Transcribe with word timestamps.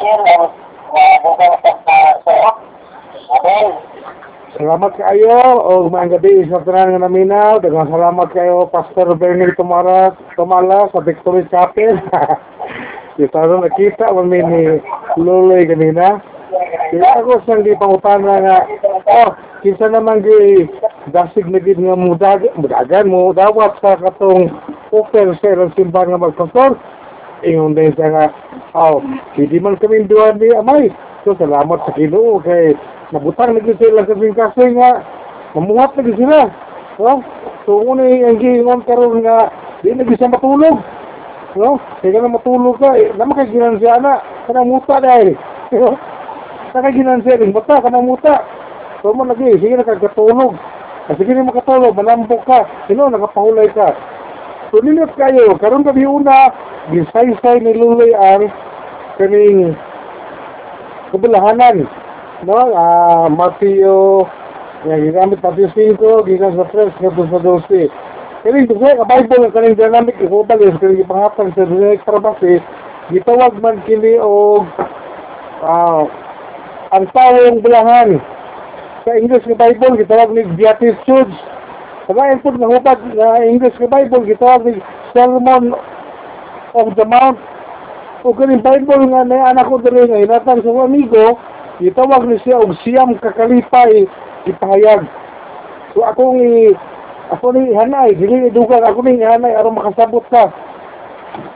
Sir, 0.00 0.16
ang 0.16 0.48
mabugang 0.96 1.60
sa 1.60 1.72
sarap. 2.24 2.56
Amen. 3.36 3.68
Salamat 4.56 4.96
kayo 4.96 5.60
o 5.60 5.92
maang 5.92 6.08
gabi 6.08 6.48
sa 6.48 6.64
tanan 6.64 6.96
nga 6.96 7.04
naminaw. 7.04 7.60
Daghang 7.60 7.92
salamat 7.92 8.32
kayo 8.32 8.64
Pastor 8.72 9.12
Bernie 9.20 9.52
Tumara 9.60 10.16
Tumala 10.40 10.88
sa 10.88 11.04
Victory 11.04 11.44
Chapel. 11.52 12.00
Kita 13.20 13.44
ro 13.44 13.60
nakita 13.60 14.08
man 14.16 14.32
mi 14.32 14.40
ni 14.40 14.80
Luloy 15.20 15.68
kanina. 15.68 16.16
Kaya 16.96 17.20
ako 17.20 17.44
sang 17.44 17.60
di 17.60 17.76
pangutana 17.76 18.40
nga 18.40 18.58
oh 19.04 19.36
kinsa 19.60 19.84
naman 19.92 20.24
gi 20.24 20.64
dasig 21.12 21.44
na 21.44 21.60
gid 21.60 21.76
nga 21.76 21.92
mudag 21.92 22.48
mudagan 22.56 23.12
mo 23.12 23.36
dawat 23.36 23.76
sa 23.84 24.00
katong 24.00 24.48
open 24.96 25.36
sa 25.44 25.52
ilang 25.52 25.76
simbahan 25.76 26.16
nga 26.16 26.24
magpastor. 26.24 26.80
Ingon 27.40 27.72
din 27.72 27.92
siya 27.96 28.12
nga, 28.12 28.24
oh, 28.74 29.02
hindi 29.34 29.58
man 29.58 29.76
kami 29.78 30.06
duwan 30.06 30.38
ni 30.38 30.54
Amay. 30.54 30.90
So, 31.24 31.36
salamat 31.36 31.84
sa 31.84 31.92
Ginoo 31.92 32.40
kay 32.40 32.72
nabutang 33.12 33.52
lagi 33.52 33.76
sila 33.76 34.08
sa 34.08 34.14
kasi 34.16 34.64
nga 34.72 34.90
mamuhat 35.52 35.92
lagi 35.98 36.16
sila. 36.16 36.48
No? 36.96 37.20
So, 37.66 37.82
una 37.82 38.08
yung 38.08 38.40
gingon 38.40 38.86
karon 38.88 39.20
nga 39.20 39.52
di 39.84 39.92
lagi 39.92 40.16
siya 40.16 40.32
matulog. 40.32 40.80
No? 41.58 41.76
Kaya 42.00 42.22
na 42.22 42.30
matulog 42.30 42.78
ka, 42.78 42.94
eh, 42.96 43.10
naman 43.18 43.36
kay 43.36 43.52
ginansya 43.52 44.00
na, 44.00 44.22
kanang 44.46 44.70
muta 44.70 45.02
dahil. 45.02 45.34
No? 45.70 45.94
Saka 46.70 46.94
ginansya 46.94 47.42
rin, 47.42 47.50
muta, 47.50 47.82
kanang 47.82 48.06
muta. 48.06 48.46
So, 49.02 49.10
mo 49.10 49.26
lagi, 49.26 49.58
sige 49.58 49.74
na 49.74 49.86
kagkatulog. 49.86 50.54
Kasi 51.10 51.26
kini 51.26 51.42
makatulog, 51.42 51.98
malambok 51.98 52.46
ka, 52.46 52.64
sino, 52.86 53.10
nakapahulay 53.10 53.66
ka. 53.74 53.90
So, 54.70 54.78
nilit 54.82 55.10
kayo, 55.18 55.58
karon 55.58 55.82
kami 55.82 56.06
una, 56.06 56.54
gisaysay 56.94 57.58
ni 57.58 57.74
Luloy 57.74 58.14
ang 58.14 58.46
kaning 59.18 59.74
kabulahanan. 61.10 61.90
No? 62.46 62.58
Ah, 62.74 63.26
Mateo, 63.26 64.30
nga 64.86 64.96
ginamit 64.96 65.42
Mateo 65.42 65.68
5, 65.74 66.26
gikan 66.26 66.54
sa 66.54 66.70
3, 66.70 67.02
ngayon 67.02 67.28
sa 67.28 67.42
12. 67.42 68.10
Kani 68.40 68.64
ito 68.64 68.72
sa 68.80 69.04
Bible 69.04 69.52
kaning 69.52 69.76
dynamic 69.76 70.16
ihobalis 70.16 70.72
kaning 70.80 71.04
ipanghatag 71.04 71.52
sa 71.52 71.68
direct 71.68 72.08
trabasi 72.08 72.56
gitawag 73.12 73.52
man 73.60 73.84
kini 73.84 74.16
og 74.16 74.64
ah 75.60 76.08
ang 76.96 77.04
tawong 77.12 77.60
bulahan 77.60 78.16
sa 79.04 79.12
English 79.12 79.44
nga 79.44 79.60
Bible 79.60 80.00
gitawag 80.00 80.32
ni 80.32 80.48
Beatitudes 80.56 81.36
sa 82.06 82.12
mga 82.16 82.32
input 82.38 82.54
nga 82.56 82.70
hupad 82.70 82.98
nga 83.16 83.28
English 83.44 83.76
Bible 83.80 84.24
gitawag 84.24 84.62
ni 84.64 84.80
Sermon 85.12 85.74
of 86.76 86.88
the 86.96 87.04
Mount? 87.04 87.38
O 88.24 88.36
kaning 88.36 88.60
Bible 88.60 89.08
nga 89.10 89.24
na 89.24 89.52
anak 89.52 89.68
ko 89.68 89.80
diri 89.80 90.08
nga 90.08 90.20
hinatag 90.20 90.60
sa 90.60 90.84
amigo 90.84 91.40
gitawag 91.80 92.28
ni 92.28 92.36
siya 92.44 92.60
og 92.60 92.76
siyam 92.84 93.16
kakalipay 93.16 94.04
ipahayag 94.44 95.08
so 95.96 96.04
akong 96.04 96.36
i 96.36 96.70
ako 97.32 97.56
ni 97.56 97.72
hanay 97.72 98.12
dili 98.12 98.52
dugang 98.52 98.84
ako 98.84 99.00
ni 99.06 99.22
hanay 99.22 99.54
aron 99.54 99.78
makasabot 99.78 100.22
ka. 100.28 100.50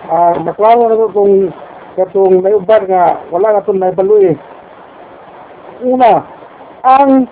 Ah 0.09 0.39
maklaro 0.41 0.89
na 0.89 0.97
to 0.97 1.07
kung 1.13 1.53
katong 1.95 2.43
naiuban 2.43 2.89
nga 2.89 3.21
wala 3.31 3.55
na 3.55 3.63
itong 3.63 3.81
naibaluy 3.83 4.35
una 5.83 6.25
ang 6.83 7.27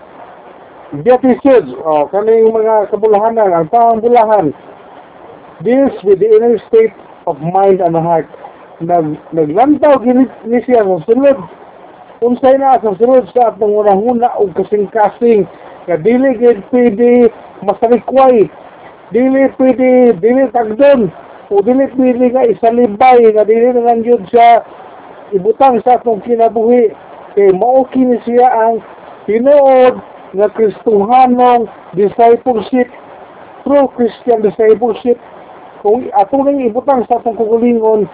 beatitudes 1.00 1.72
oh, 1.88 2.04
kaning 2.12 2.52
mga 2.52 2.92
kabulahanan 2.92 3.48
ang 3.48 3.68
taong 3.72 4.04
bulahan. 4.04 4.52
Deals 5.64 5.96
with 6.04 6.20
the 6.20 6.28
inner 6.28 6.60
state 6.68 6.92
of 7.24 7.40
mind 7.40 7.80
and 7.80 7.96
heart. 7.96 8.28
Nag 8.84 9.16
naglantaw 9.32 10.04
gini 10.04 10.28
ni 10.44 10.60
siya 10.68 10.84
sa 10.84 11.00
sulod 11.08 11.38
unsay 12.20 12.60
na 12.60 12.76
sa 12.82 12.92
sulod 13.00 13.24
sa 13.32 13.56
atong 13.56 13.72
unahuna 13.72 14.36
og 14.36 14.52
kasing-kasing. 14.52 15.48
Nga 15.88 15.96
dili 16.04 16.36
gid 16.36 16.60
pwede 16.68 17.32
masalikway 17.64 18.52
dili 19.16 19.48
pwede 19.56 20.12
dili 20.20 20.44
tagdon. 20.52 21.08
O 21.48 21.64
dili 21.64 21.88
pwede 21.97 22.36
nga 22.36 22.44
isalibay 22.44 23.32
nga 23.32 23.48
dili 23.48 23.72
na 23.72 23.81
lang 23.81 24.04
yun 24.04 24.28
siya 24.28 24.60
ibutang 25.32 25.81
sa 25.81 25.97
atong 25.97 26.20
kinabuhi. 26.20 26.92
Kay 27.32 27.48
mao 27.56 27.88
kini 27.88 28.20
siya 28.28 28.44
ang 28.50 28.84
tinuod 29.25 30.12
nga 30.32 30.48
Kristohanong 30.53 31.69
discipleship 31.97 32.88
true 33.62 33.88
Christian 33.94 34.43
discipleship. 34.43 35.19
Kung 35.82 36.06
ato 36.15 36.37
nang 36.43 36.62
ibutang 36.62 37.03
sa 37.10 37.19
atong 37.19 37.34
kugulingon 37.34 38.06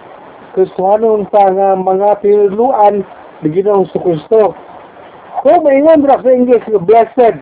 Kristohanon 0.57 1.29
ta 1.29 1.53
nga 1.53 1.77
mga 1.77 2.25
tinuluan 2.25 3.05
ni 3.45 3.47
Ginoong 3.53 3.85
sa 3.93 4.01
Kristo 4.01 4.57
kung 5.45 5.63
maingon 5.63 6.03
ra 6.03 6.19
sa 6.19 6.29
English 6.33 6.65
blessed. 6.83 7.37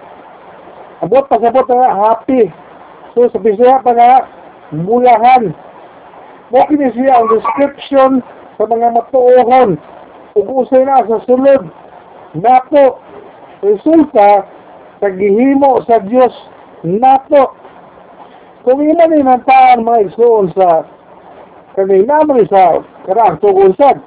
Abot 1.02 1.26
pa 1.26 1.40
sa 1.42 1.50
nga 1.50 1.90
happy. 1.98 2.52
So 3.16 3.32
sa 3.32 3.40
Bisaya 3.42 3.82
pa 3.82 3.92
nga 3.96 4.14
mulahan 4.76 5.56
mo 6.52 6.64
kini 6.68 6.92
siya 6.96 7.20
ang 7.20 7.28
description 7.32 8.12
sa 8.60 8.64
mga 8.68 8.96
matuohon. 8.96 9.80
Ug 10.38 10.48
usay 10.64 10.84
na 10.86 11.08
sa 11.08 11.24
sulod. 11.26 11.66
Nato 12.38 13.02
resulta 13.64 14.46
sa 14.98 15.08
gihimo 15.14 15.82
sa 15.86 16.02
Dios 16.02 16.34
nato 16.82 17.54
kung 18.66 18.84
ina 18.84 19.08
ni 19.08 19.22
nantaan 19.24 19.86
mga 19.86 20.12
igsoon 20.12 20.52
sa 20.58 20.84
kani 21.78 22.04
naman 22.04 22.44
sa 22.50 22.82
karaang 23.06 23.38
tugon 23.40 23.74
sad 23.78 24.02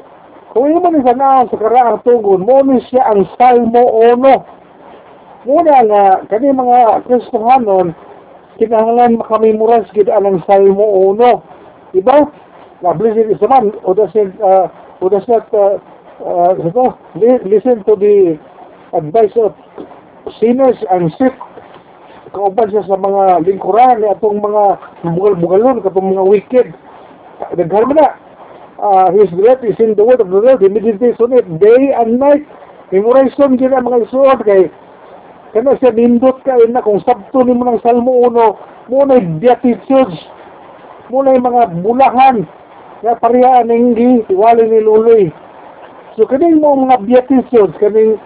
kung 0.51 0.69
ina 0.69 0.91
ni 0.91 1.01
sa 1.07 1.15
naon 1.15 1.47
sa 1.49 1.57
karaang 1.57 2.03
tugon 2.03 2.43
mo 2.43 2.59
ni 2.67 2.83
siya 2.91 3.07
ang 3.09 3.25
salmo 3.39 4.03
1 4.03 5.49
muna 5.49 5.77
nga 5.87 6.05
kani 6.29 6.51
mga 6.53 7.09
Kristohanon 7.09 7.95
kinahanglan 8.61 9.17
makamemoraz 9.17 9.89
gid 9.97 10.11
ang 10.13 10.43
salmo 10.45 11.15
1 11.17 11.97
diba 11.97 12.29
na 12.83 12.93
blessed 12.93 13.31
is 13.31 13.41
the 13.41 13.49
man 13.49 13.73
who 13.85 13.95
doesn't 13.95 14.35
uh, 14.41 14.69
who 15.01 15.09
does 15.09 15.25
not 15.29 15.49
uh, 15.55 15.77
uh, 16.25 16.53
ano, 16.57 16.99
li- 17.17 17.45
listen 17.45 17.85
to 17.85 17.97
the 17.97 18.37
advice 18.93 19.33
of 19.37 19.57
sinners 20.41 20.77
and 20.91 21.13
sick. 21.17 21.35
Kauban 22.31 22.71
siya 22.71 22.87
sa 22.87 22.95
mga 22.95 23.43
lingkuran 23.43 24.03
ni 24.03 24.07
atong 24.07 24.39
mga 24.39 24.79
bugal-bugalon 25.03 25.83
katong 25.83 26.15
mga 26.15 26.25
wicked. 26.25 26.67
Daghan 27.59 27.87
man 27.91 27.97
na. 27.99 28.09
Uh, 28.81 29.13
his 29.13 29.29
breath 29.37 29.61
is 29.61 29.77
in 29.77 29.93
the 29.93 30.01
word 30.01 30.25
of 30.25 30.33
the 30.33 30.41
Lord 30.41 30.57
he 30.65 30.69
meditates 30.73 31.21
on 31.21 31.37
it 31.37 31.45
day 31.61 31.93
and 31.93 32.17
night. 32.17 32.47
Memorization 32.89 33.61
gid 33.61 33.77
ang 33.77 33.85
mga 33.85 34.09
isuot 34.09 34.41
kay 34.43 34.73
kana 35.51 35.75
siya 35.83 35.91
nindot 35.91 36.41
ka 36.47 36.55
na 36.71 36.81
kung 36.81 37.03
sabto 37.03 37.43
nimo 37.43 37.67
ng 37.67 37.83
Salmo 37.83 38.25
1 38.31 38.91
mo 38.91 38.99
na 39.05 39.19
beatitudes 39.43 40.17
mo 41.11 41.27
na 41.27 41.37
mga 41.37 41.83
bulahan 41.83 42.47
nga 43.03 43.19
pareha 43.19 43.67
ning 43.67 43.99
giwali 44.31 44.65
ni 44.65 44.81
Luloy. 44.81 45.29
So 46.15 46.25
kaning 46.25 46.63
mo 46.63 46.79
mga 46.87 47.03
beatitudes 47.05 47.77
kaning 47.83 48.17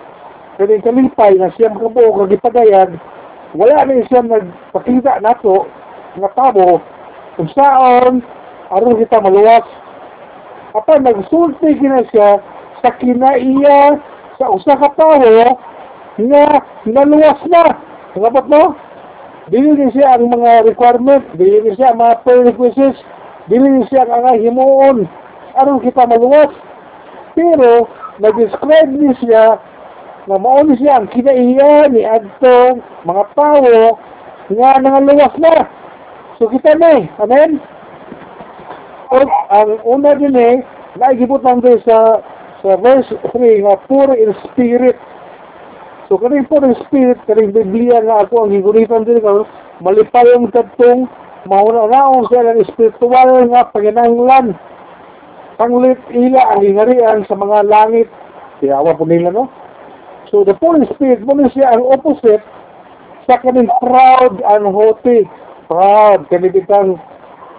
kaning 0.59 0.85
kalipay 0.85 1.33
nga 1.39 1.51
siya 1.59 1.75
makabuo 1.75 2.25
kag 2.25 2.35
ipagayag 2.39 2.91
wala 3.55 3.87
na 3.87 4.03
siya 4.11 4.23
nagpakita 4.27 5.23
nato 5.23 5.71
nga 6.19 6.31
tabo 6.35 6.83
kung 7.35 7.51
saon 7.55 8.23
aron 8.71 8.99
kita 8.99 9.23
maluwas. 9.23 9.67
Apan 10.75 11.07
nagsulti 11.07 11.79
gina 11.79 12.03
siya 12.11 12.43
sa 12.83 12.91
kinaiya 12.99 14.03
sa 14.39 14.51
usa 14.51 14.75
ka 14.75 14.91
tawo 14.99 15.59
nga 16.19 16.45
naluwas 16.87 17.41
na. 17.47 17.79
Dapat 18.15 18.47
mo? 18.51 18.75
Dili 19.51 19.91
siya 19.95 20.19
ang 20.19 20.31
mga 20.35 20.67
requirement 20.67 21.23
dili 21.39 21.75
siya 21.79 21.95
ang 21.95 22.03
mga 22.03 22.27
prerequisites 22.27 22.99
dili 23.47 23.87
siya 23.87 24.07
ang 24.07 24.27
mga 24.27 24.33
himuon. 24.43 25.07
Aron 25.55 25.79
kita 25.79 26.11
maluwas. 26.11 26.51
Pero 27.39 27.87
nag-describe 28.19 28.91
ni 28.95 29.15
siya 29.23 29.59
na 30.25 30.41
mao 30.41 30.65
ni 30.65 30.77
siya 30.81 31.01
ang 31.01 31.13
kinaiya 31.13 31.93
ni 31.93 32.01
adtong 32.01 32.81
mga 33.05 33.25
tao 33.37 34.01
nga 34.49 34.71
nangaluwas 34.81 35.37
na. 35.37 35.69
So 36.41 36.49
kita 36.49 36.77
na 36.81 37.01
eh. 37.01 37.05
Amen? 37.21 37.61
O, 39.13 39.21
ang 39.53 39.79
una 39.85 40.17
din 40.17 40.35
eh, 40.35 40.65
naigibot 40.97 41.45
lang 41.45 41.61
din 41.61 41.77
sa 41.85 42.25
sa 42.65 42.81
verse 42.81 43.13
3 43.37 43.65
nga 43.69 43.77
poor 43.85 44.17
in 44.17 44.33
spirit. 44.49 44.97
So 46.09 46.17
kaning 46.17 46.49
poor 46.49 46.65
in 46.65 46.77
spirit, 46.89 47.21
kaning 47.29 47.53
Biblia 47.53 48.01
nga 48.01 48.25
ako 48.25 48.49
ang 48.49 48.57
higuritan 48.57 49.05
din 49.05 49.21
ko, 49.21 49.45
malipayong 49.85 50.49
katong 50.49 51.05
mauna-naon 51.45 52.25
sa 52.33 52.41
ilang 52.41 52.65
espiritual 52.65 53.45
nga 53.53 53.69
panginanglan. 53.69 54.57
Panglit 55.61 56.01
ila 56.11 56.57
ang 56.57 56.61
hingarian 56.65 57.23
sa 57.29 57.37
mga 57.37 57.69
langit. 57.69 58.09
Tiyawa 58.59 58.97
po 58.97 59.05
nila, 59.07 59.31
no? 59.31 59.47
So 60.35 60.43
the 60.43 60.59
in 60.59 60.83
spirit, 60.99 61.23
mo 61.23 61.39
siya 61.55 61.79
ang 61.79 61.87
opposite 61.87 62.43
sa 63.31 63.39
kaning 63.39 63.71
proud 63.79 64.43
and 64.43 64.67
haughty. 64.67 65.31
Proud, 65.71 66.27
kanibitang 66.27 66.99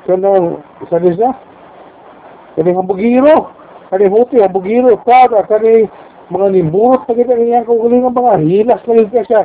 kanang, 0.04 0.60
isa 0.83 1.00
niya? 1.00 1.31
Kaning 2.60 2.75
hambugiro. 2.75 3.56
kani 3.95 4.12
huti 4.12 4.42
ang 4.44 4.51
bugiro 4.51 4.98
pa 5.07 5.30
kani 5.48 5.88
mga 6.27 6.48
nimburot 6.51 7.06
pa 7.06 7.13
kita 7.13 7.38
niya 7.38 7.63
kaugaling 7.63 8.04
ng 8.04 8.12
mga 8.12 8.33
hilas 8.44 8.81
na 8.83 8.94
yun 8.98 9.07
siya 9.13 9.42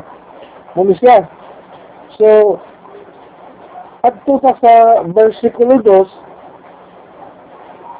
muna 0.74 0.96
siya 0.96 1.28
so 2.16 2.56
at 4.00 4.16
ta 4.24 4.52
sa 4.58 4.72
versikulo 5.12 5.78
2 5.84 6.30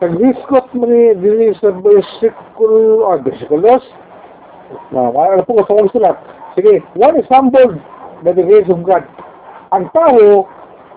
Pag-discot 0.01 0.73
mo 0.73 0.89
ni 0.89 1.13
dili 1.21 1.53
sa 1.61 1.77
versikulo, 1.77 3.05
ah, 3.13 3.21
versikulos, 3.21 3.85
na, 4.91 5.11
wala 5.11 5.43
po 5.47 5.63
sa 5.63 5.75
kong 5.75 5.91
sulat. 5.95 6.17
Sige, 6.55 6.83
one 6.99 7.19
is 7.19 7.27
humbled 7.31 7.79
by 8.23 8.33
the 8.35 8.43
grace 8.43 8.69
of 8.71 8.83
God. 8.83 9.07
Ang 9.71 9.87
tao, 9.95 10.47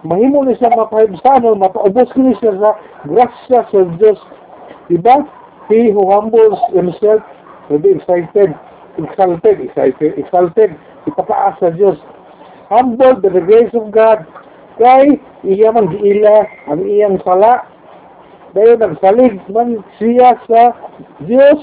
mahimo 0.02 0.46
ni 0.46 0.58
siya 0.58 0.74
mapahibsano, 0.74 1.54
mapaubos 1.58 2.10
ni 2.18 2.34
siya 2.42 2.58
sa 2.58 2.72
grasya 3.06 3.60
sa 3.70 3.80
Diyos. 3.98 4.20
Diba? 4.90 5.26
He 5.70 5.94
who 5.94 6.10
humbles 6.12 6.60
himself 6.76 7.24
will 7.70 7.80
be 7.80 7.96
excited, 7.96 8.52
exalted, 9.00 9.62
excited, 9.62 10.12
exalted, 10.20 10.76
ipataas 11.06 11.62
sa 11.62 11.70
Diyos. 11.72 11.98
Humbled 12.74 13.22
by 13.22 13.30
the 13.30 13.46
grace 13.46 13.72
of 13.78 13.94
God, 13.94 14.26
kay 14.82 15.22
iya 15.46 15.70
man 15.70 15.94
giila 15.94 16.50
ang 16.66 16.82
iyang 16.82 17.22
sala 17.22 17.62
dahil 18.58 18.82
nagsalig 18.82 19.38
man 19.50 19.82
siya 20.02 20.38
sa 20.50 20.74
Diyos 21.26 21.62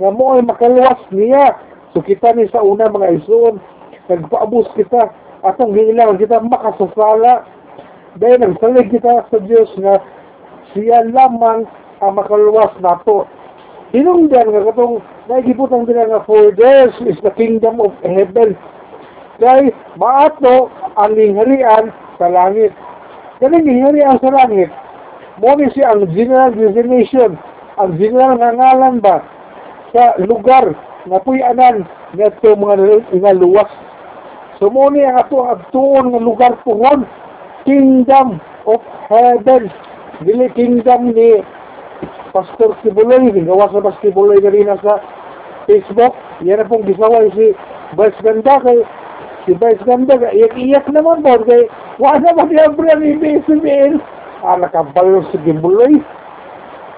nga 0.00 0.08
mo 0.08 0.32
ay 0.32 0.42
makaluwas 0.48 0.96
niya. 1.12 1.60
So 1.92 2.00
kita 2.00 2.32
ni 2.32 2.48
sa 2.48 2.64
una 2.64 2.88
mga 2.88 3.20
isuon, 3.20 3.60
nagpaabos 4.08 4.72
kita, 4.72 5.12
atong 5.44 5.76
giilangan 5.76 6.16
kita 6.16 6.40
makasasala. 6.40 7.44
Dahil 8.16 8.40
nagsalig 8.40 8.88
kita 8.88 9.28
sa 9.28 9.38
Diyos 9.44 9.70
nga 9.78 10.00
siya 10.72 11.04
lamang 11.04 11.68
ang 12.00 12.12
makaluwas 12.16 12.72
nato. 12.80 13.28
Hinungdan 13.92 14.50
nga 14.50 14.66
katong 14.72 15.04
naigiputang 15.28 15.84
din 15.84 16.00
nga 16.00 16.24
for 16.24 16.48
theirs 16.56 16.96
is 17.04 17.20
the 17.20 17.30
kingdom 17.36 17.78
of 17.84 17.92
heaven. 18.00 18.56
Kay 19.36 19.68
maato 20.00 20.72
ang 20.96 21.12
lingharian 21.12 21.92
sa 22.16 22.26
langit. 22.32 22.72
Kaning 23.40 23.68
lingharian 23.68 24.16
sa 24.20 24.30
langit, 24.32 24.68
mo 25.40 25.56
ni 25.56 25.68
siya 25.72 25.96
ang 25.96 26.08
general 26.12 26.52
designation, 26.52 27.40
ang 27.80 27.96
general 27.96 28.36
nga 28.36 28.92
ba 29.00 29.16
sa 29.92 30.14
lugar 30.22 30.74
na 31.06 31.18
puyanan 31.22 31.86
nga 32.14 32.26
ito 32.30 32.50
mga 32.54 33.06
nga 33.18 33.32
luwas. 33.34 33.70
So 34.58 34.68
mo 34.68 34.92
ni 34.92 35.00
ang 35.02 35.16
ato 35.16 35.40
ang 35.40 35.64
atuon 35.64 36.12
nga 36.12 36.20
lugar 36.20 36.52
puhon, 36.66 37.08
kingdom 37.64 38.42
of 38.68 38.82
heaven. 39.08 39.72
Dili 40.20 40.52
kingdom 40.52 41.16
ni 41.16 41.40
Pastor 42.30 42.76
Kibuloy, 42.84 43.32
gawa 43.32 43.72
sa 43.72 43.80
Pastor 43.80 44.04
Kibuloy 44.04 44.38
ganina 44.44 44.76
sa 44.84 45.00
Facebook. 45.64 46.12
Yan 46.44 46.60
na 46.60 46.68
pong 46.68 46.84
gisaway 46.84 47.32
si 47.32 47.56
Vice 47.96 48.20
Ganda 48.20 48.60
kay 48.60 48.84
si 49.48 49.56
Vice 49.56 49.82
Ganda, 49.88 50.14
iyak-iyak 50.20 50.86
naman 50.92 51.24
po 51.24 51.40
kay 51.48 51.66
wala 51.96 52.20
naman 52.20 52.52
yung 52.52 52.76
brand 52.76 53.00
ni 53.00 53.96
ah, 54.44 54.56
nakabalo 54.60 55.24
si 55.32 55.36
Gimbuloy 55.42 56.00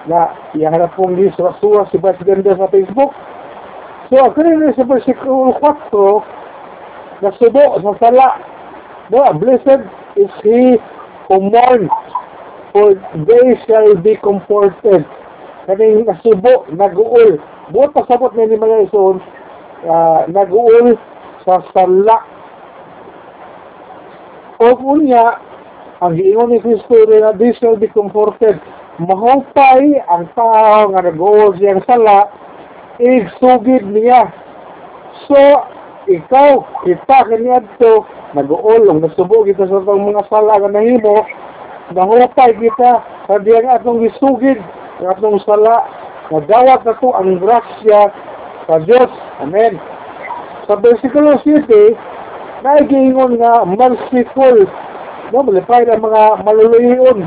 na 0.07 0.35
iyahanap 0.51 0.91
pong 0.99 1.15
gisrasura 1.15 1.87
si 1.91 1.97
Vice 1.97 2.23
Ganda 2.27 2.59
sa 2.59 2.67
Facebook. 2.67 3.15
So, 4.11 4.19
ako 4.19 4.43
rin 4.43 4.75
sa 4.75 4.83
versikulo 4.83 5.55
4, 5.63 7.23
nasubo 7.23 7.79
sa 7.79 7.91
sala. 8.03 8.27
No, 9.11 9.23
blessed 9.39 9.87
is 10.19 10.31
he 10.43 10.75
who 11.31 11.35
mourns, 11.39 11.91
for 12.75 12.99
they 13.23 13.47
shall 13.63 13.95
be 13.95 14.19
comforted. 14.19 15.07
Kaning 15.63 16.03
nasubo, 16.03 16.67
nag-uol. 16.67 17.39
Buot 17.71 17.95
pasabot 17.95 18.35
na 18.35 18.43
ni 18.43 18.59
mga 18.59 18.91
ison, 18.91 19.23
uh, 19.87 20.27
nag-uol 20.27 20.99
sa 21.47 21.63
sala. 21.71 22.27
O 24.59 24.75
unya, 24.99 25.39
ang 26.03 26.19
giingon 26.19 26.51
ni 26.51 26.59
Kristo 26.59 27.07
rin 27.07 27.23
na 27.23 27.31
this 27.31 27.55
shall 27.63 27.79
be 27.79 27.87
comforted. 27.87 28.59
Mahupay 29.01 29.97
ang 30.05 30.29
tao 30.37 30.93
nga 30.93 31.01
nag-uol 31.01 31.57
siyang 31.57 31.81
sala, 31.89 32.29
igsugid 33.01 33.89
niya. 33.89 34.29
So, 35.25 35.39
ikaw, 36.05 36.61
kita 36.85 37.17
kanya 37.25 37.65
to, 37.81 38.05
nag-uol, 38.37 38.85
ang 38.93 39.01
nasubo 39.01 39.41
kita 39.49 39.65
sa 39.65 39.81
itong 39.81 40.13
mga 40.13 40.29
sala 40.29 40.61
nga 40.61 40.69
nahimo, 40.69 41.25
nahupay 41.89 42.53
kita 42.53 43.01
sa 43.25 43.35
diyan 43.41 43.65
atong 43.73 44.05
gisugid, 44.05 44.61
ang 45.01 45.17
atong 45.17 45.41
sala, 45.41 45.89
nagawat 46.29 46.85
na 46.85 46.93
to 46.93 47.09
ang 47.17 47.41
grasya 47.41 48.13
sa 48.69 48.75
Diyos. 48.85 49.09
Amen. 49.41 49.81
Sa 50.69 50.77
versikulo 50.77 51.41
7, 51.41 51.65
naigingon 52.61 53.41
nga 53.41 53.65
merciful 53.65 54.69
no, 55.33 55.41
malipay 55.41 55.81
ang 55.89 56.05
mga 56.05 56.23
maluluyon. 56.45 57.25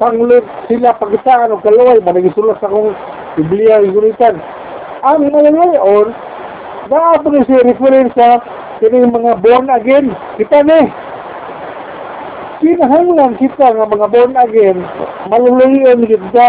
Sanglip 0.00 0.44
sila 0.68 0.96
pagitaan 0.96 1.52
o 1.52 1.60
kaluway, 1.60 2.00
managisulat 2.00 2.56
sa 2.60 2.72
kong 2.72 2.96
Biblia 3.36 3.84
igunitan. 3.84 4.40
Ang 5.04 5.28
maluluyon, 5.28 6.14
naapon 6.88 7.42
siya 7.44 7.66
reference 7.66 8.14
sa 8.16 8.40
kining 8.80 9.12
mga 9.12 9.40
born 9.42 9.68
again. 9.72 10.14
Kita 10.40 10.64
ni. 10.64 10.82
Kinahanglan 12.62 13.34
kita 13.42 13.66
nga 13.74 13.86
mga 13.90 14.06
born 14.08 14.34
again, 14.38 14.78
maluluyon 15.28 16.06
kita. 16.06 16.46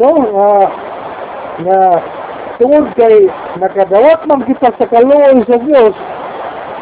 No, 0.00 0.10
nga, 0.26 0.48
nga, 1.62 1.78
tungod 2.58 2.86
kay 2.98 3.30
nakadawat 3.62 4.26
man 4.26 4.42
kita 4.42 4.74
sa 4.74 4.86
kaluoy 4.90 5.38
sa 5.46 5.58
Diyos, 5.62 5.94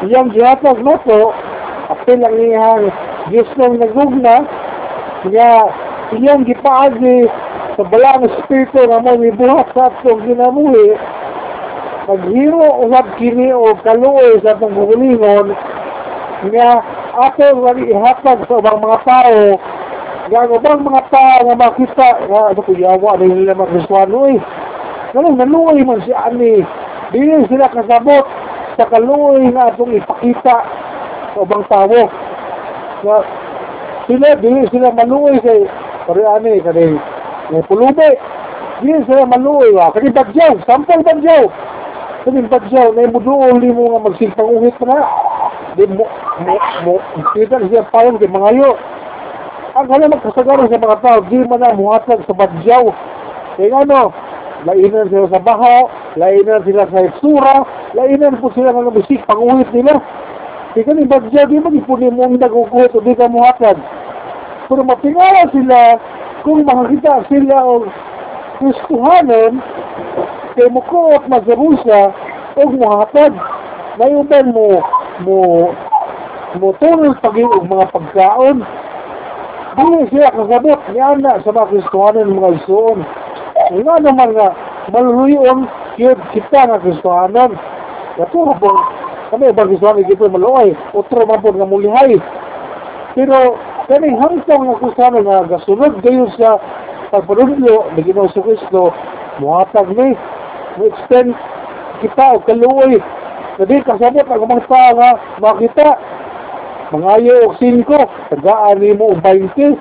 iyang 0.08 0.32
gihatag 0.32 0.80
no 0.80 0.96
po, 1.04 1.36
apil 1.92 2.20
ang 2.24 2.36
iyang 2.40 2.84
Diyos 3.28 3.48
nang 3.60 3.76
nagugna, 3.76 4.48
nga 5.30 5.50
iyang 6.18 6.42
gipaagi 6.42 7.30
sa 7.78 7.82
balang 7.86 8.26
espiritu 8.26 8.84
nga 8.90 8.98
mo 8.98 9.14
mibuhat 9.16 9.70
sa 9.72 9.88
atong 9.88 10.26
ginabuhi, 10.26 10.98
maghiro 12.10 12.82
usab 12.84 13.06
kini 13.16 13.54
o 13.54 13.72
kaluoy 13.86 14.42
sa 14.42 14.58
atong 14.58 14.74
gugulingon, 14.74 15.54
nga 16.50 16.68
ato 17.22 17.46
nga 17.62 17.72
ihatag 17.78 18.38
sa 18.50 18.58
ubang 18.58 18.82
mga 18.82 18.98
tao, 19.06 19.40
nga 20.26 20.38
ang 20.42 20.52
ubang 20.52 20.82
mga 20.82 21.02
tao 21.08 21.38
nga 21.46 21.56
makita, 21.56 22.08
nga 22.26 22.40
ano 22.50 22.60
ko 22.60 22.72
yawa, 22.74 23.08
ano 23.14 23.24
nila 23.30 23.54
mga 23.54 23.72
Kristuano 23.78 24.18
eh. 24.26 24.40
Ganun, 25.12 25.36
naluoy 25.36 25.84
man 25.84 26.00
si 26.02 26.12
Ani. 26.16 26.64
Dili 27.12 27.44
sila 27.46 27.68
kasabot 27.68 28.24
sa 28.80 28.88
kaluoy 28.88 29.44
nga 29.52 29.70
atong 29.70 29.92
ipakita 29.92 30.56
sa 31.32 31.38
ubang 31.38 31.62
tao. 31.68 32.08
Nga, 33.02 33.16
sila, 34.06 34.36
dili 34.38 34.66
sila 34.70 34.90
maluoy 34.92 35.38
kay 35.40 35.66
pare 36.06 36.22
ani 36.26 36.60
kani 36.60 36.98
may 37.50 37.62
pulube. 37.66 38.08
Dili 38.82 39.00
sila 39.06 39.26
maluoy 39.26 39.70
wa 39.74 39.92
kani 39.92 40.10
bagyaw, 40.10 40.58
sampol 40.66 41.02
bagyaw. 41.02 41.46
Kani 42.24 42.46
bagyaw 42.46 42.94
na 42.94 43.10
muduol 43.10 43.58
ni 43.58 43.70
mo 43.70 43.94
nga 43.94 44.06
magsimpang 44.10 44.50
uhit 44.50 44.76
na. 44.82 44.98
Di 45.78 45.86
mo 45.88 46.04
mo 46.42 46.54
mo 46.84 46.94
kita 47.34 47.62
siya 47.66 47.86
payon 47.90 48.18
kay 48.18 48.30
mangayo. 48.30 48.78
Ang 49.72 49.88
kaya 49.88 50.04
magkasagaran 50.04 50.68
sa 50.68 50.76
mga 50.76 51.00
tao, 51.00 51.18
di 51.32 51.40
man 51.48 51.64
na 51.64 51.72
muhatag 51.72 52.20
sa 52.28 52.36
bagyaw. 52.36 52.92
Kaya 53.56 53.84
ano, 53.84 54.12
lainan 54.68 55.08
sila 55.08 55.26
sa 55.32 55.40
baho, 55.40 55.88
lainan 56.16 56.60
sila 56.64 56.86
sa 56.92 57.08
itsura, 57.08 57.56
lainan 57.96 58.38
po 58.38 58.52
sila 58.54 58.70
ng 58.72 58.94
bisik, 58.94 59.24
panguhit 59.26 59.68
nila. 59.72 59.98
Di 60.72 60.80
ka 60.80 60.96
ni 60.96 61.04
bagya, 61.04 61.44
di 61.44 61.60
ba 61.60 61.68
ipunin 61.68 62.16
ang 62.16 62.40
naguguhit 62.40 62.96
o 62.96 63.04
di 63.04 63.12
ka 63.12 63.28
muhatag. 63.28 63.76
Pero 64.72 64.80
mapingala 64.88 65.52
sila 65.52 66.00
kung 66.40 66.64
makakita 66.64 67.28
sila 67.28 67.56
o 67.60 67.84
Kristuhanon, 68.56 69.60
kay 70.56 70.72
ko 70.72 71.00
at 71.12 71.28
mazarusa 71.28 72.16
o 72.56 72.62
muhatag. 72.72 73.36
Nayuban 74.00 74.56
mo, 74.56 74.80
mo, 75.20 75.38
mo 76.56 76.68
tunol 76.80 77.20
pag 77.20 77.36
og 77.36 77.68
mga 77.68 77.86
pagkaon. 77.92 78.64
Dili 79.76 80.00
siya 80.08 80.32
kasabot 80.32 80.80
niya 80.88 81.20
na 81.20 81.36
sa 81.44 81.52
mga 81.52 81.68
Kristuhanon 81.68 82.32
mga 82.32 82.50
isuon. 82.64 82.98
Nga 83.76 83.94
naman 84.08 84.30
nga, 84.32 84.56
maluluyon 84.88 85.68
yun 86.00 86.16
kita 86.32 86.64
nga 86.64 86.80
Kristohanon. 86.80 87.60
Katulad 88.16 88.56
po, 88.56 88.72
kami 89.32 89.48
ibang 89.48 89.72
Kristohanon 89.72 90.04
kita 90.04 90.28
maluoy, 90.28 90.76
otro 90.92 91.24
man 91.24 91.40
po 91.40 91.56
nga 91.56 91.64
mulihay. 91.64 92.20
Pero, 93.16 93.56
kani 93.88 94.12
hangtong 94.12 94.68
nga 94.68 94.76
Kristohanon 94.76 95.24
nga 95.24 95.48
gasunod 95.48 96.04
gayon 96.04 96.28
sa 96.36 96.60
pagpanudlo 97.08 97.96
na 97.96 98.00
Ginoo 98.04 98.28
sa 98.28 98.44
Kristo, 98.44 98.92
muhatag 99.40 99.88
ni, 99.96 100.12
mu-extend 100.76 101.32
kita 102.04 102.36
o 102.36 102.44
kaluoy. 102.44 103.00
Kasi 103.56 103.80
kasabot 103.88 104.28
ang 104.28 104.44
mga 104.44 104.68
tao 104.68 105.00
nga 105.00 105.10
makita, 105.40 105.88
mangayo 106.92 107.48
og 107.48 107.56
5, 107.56 107.88
tagaan 108.36 108.84
ni 108.84 108.92
mo 108.92 109.16
og 109.16 109.24
20, 109.24 109.80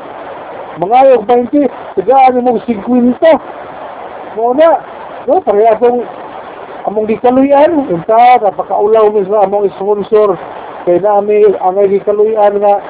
mga 0.80 1.00
yung 1.12 1.24
20, 1.28 1.68
tagaan 2.00 2.40
mo 2.40 2.56
50. 2.56 3.20
Mo 4.40 4.56
na, 4.56 4.80
no, 5.28 5.44
pareha 5.44 5.76
among 6.92 7.08
gikaluyan, 7.08 7.88
unta, 7.88 8.44
napakaulaw 8.44 9.08
mi 9.16 9.24
sa 9.24 9.48
among 9.48 9.72
sponsor, 9.80 10.36
kay 10.84 11.00
nami 11.00 11.48
ang 11.64 11.80
gikaluyan 11.88 12.60
nga, 12.60 12.84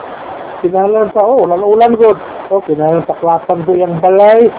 kinahalan 0.66 1.14
sa, 1.14 1.22
oh, 1.22 1.46
ulan-ulan 1.46 1.94
god, 1.94 2.18
oh, 2.50 2.66
kinahalan 2.66 3.06
taklatan 3.06 3.62
ko 3.62 3.78
yung 3.78 4.02
balay, 4.02 4.50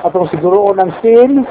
atong 0.00 0.32
siguro 0.32 0.72
ng 0.72 0.92
sin, 1.04 1.44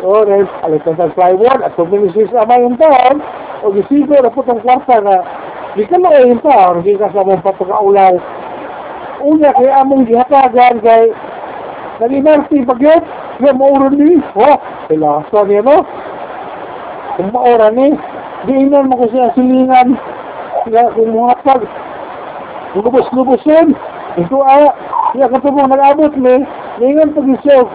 oh, 0.00 0.24
dahil 0.24 0.48
alitan 0.64 0.96
sa 0.96 1.12
plywood, 1.12 1.60
at 1.60 1.76
kung 1.76 1.92
minisis 1.92 2.32
ama 2.32 2.56
yung 2.56 2.80
taon, 2.80 3.20
o 3.60 3.68
gisigo 3.76 4.16
na 4.16 4.32
po 4.32 4.40
itong 4.40 4.64
kwarta 4.64 5.04
na, 5.04 5.20
di 5.76 5.84
ka 5.84 6.00
lang 6.00 6.32
yung 6.32 6.40
taon, 6.40 6.80
di 6.80 6.96
ka 6.96 7.12
sa 7.12 7.28
mong 7.28 7.44
patagaulaw. 7.44 8.16
Una, 9.20 9.52
kay 9.52 9.68
among 9.68 10.08
gihatagan, 10.08 10.80
kay, 10.80 11.12
naginarti 12.00 12.64
bagyot, 12.64 13.04
kaya 13.36 13.52
mauron 13.52 14.00
ni, 14.00 14.16
oh, 14.32 14.56
kilasa 14.88 15.44
niya, 15.44 15.60
no? 15.60 15.84
Kung 17.14 17.30
maura 17.30 17.70
ni, 17.70 17.94
di 18.50 18.52
inan 18.58 18.90
mo 18.90 18.98
ko 18.98 19.06
siya 19.06 19.30
silingan, 19.38 19.94
nga 20.66 20.90
mga 20.98 21.36
pag, 21.46 21.62
lubos-lubosin, 22.74 23.70
ito 24.18 24.38
ay, 24.42 24.66
kaya 25.14 25.30
katubong 25.30 25.70
nag-abot 25.70 26.10
ni, 26.18 26.42
ngayon 26.82 27.14
pag 27.14 27.30
isyo, 27.38 27.70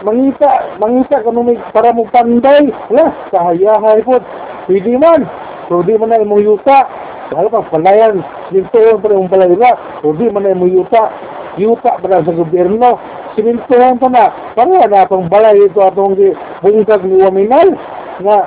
mangita, 0.00 0.80
mangita 0.80 1.20
kanumig 1.20 1.60
para 1.76 1.92
mo 1.92 2.08
panday, 2.08 2.72
wala, 2.88 3.12
kahayahay 3.28 4.00
po, 4.00 4.16
pwede 4.64 4.96
man, 4.96 5.28
so 5.68 5.84
di 5.84 6.00
man 6.00 6.08
na 6.08 6.24
imong 6.24 6.40
yuta, 6.40 6.88
dahil 7.28 7.52
pa 7.52 7.68
palayan, 7.68 8.24
sinintuhon 8.48 9.00
pa 9.04 9.12
rin 9.12 9.28
balay 9.28 9.52
na, 9.60 9.76
so 10.00 10.16
di 10.16 10.24
man 10.32 10.48
na 10.48 10.56
imong 10.56 10.72
yuta, 10.72 11.12
yuta 11.60 12.00
pa 12.00 12.06
na 12.08 12.24
sa 12.24 12.32
gobyerno, 12.32 12.96
sinintuhon 13.36 14.00
pa 14.00 14.08
na, 14.08 14.32
para 14.56 14.88
na 14.88 15.04
itong 15.04 15.28
balay 15.28 15.60
ito 15.60 15.84
atong 15.84 16.16
bungkag 16.64 17.04
ni 17.04 17.20
Waminal, 17.20 17.76
nga, 18.22 18.38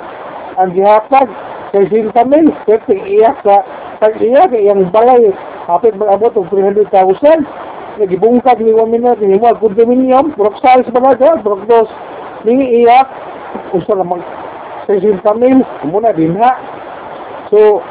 ang 0.56 0.70
gihatag, 0.72 1.28
kay 1.72 1.84
Sintamil, 1.92 2.48
kaya 2.64 2.80
iyak 3.04 3.38
ka, 3.44 3.60
pag 4.00 4.16
iyak, 4.16 4.56
iyang 4.56 4.88
balay, 4.88 5.28
kapit 5.68 5.92
mag-abot 6.00 6.32
ng 6.32 6.48
300,000, 6.48 7.44
nagibungkag 8.00 8.62
ni 8.62 8.72
Waminal, 8.72 9.18
ni 9.20 9.36
mo 9.36 9.52
condominium, 9.58 10.32
burok 10.38 10.56
salis 10.64 10.88
ba 10.94 11.12
na 11.12 11.42
burok 11.44 11.66
dos, 11.68 11.90
ni 12.48 12.82
iyak, 12.82 13.08
usa 13.76 13.92
namang 13.98 14.24
sa 14.88 14.96
Sintamil, 14.96 15.60
muna 15.84 16.16
din 16.16 16.32
ha. 16.40 16.56
So, 17.52 17.84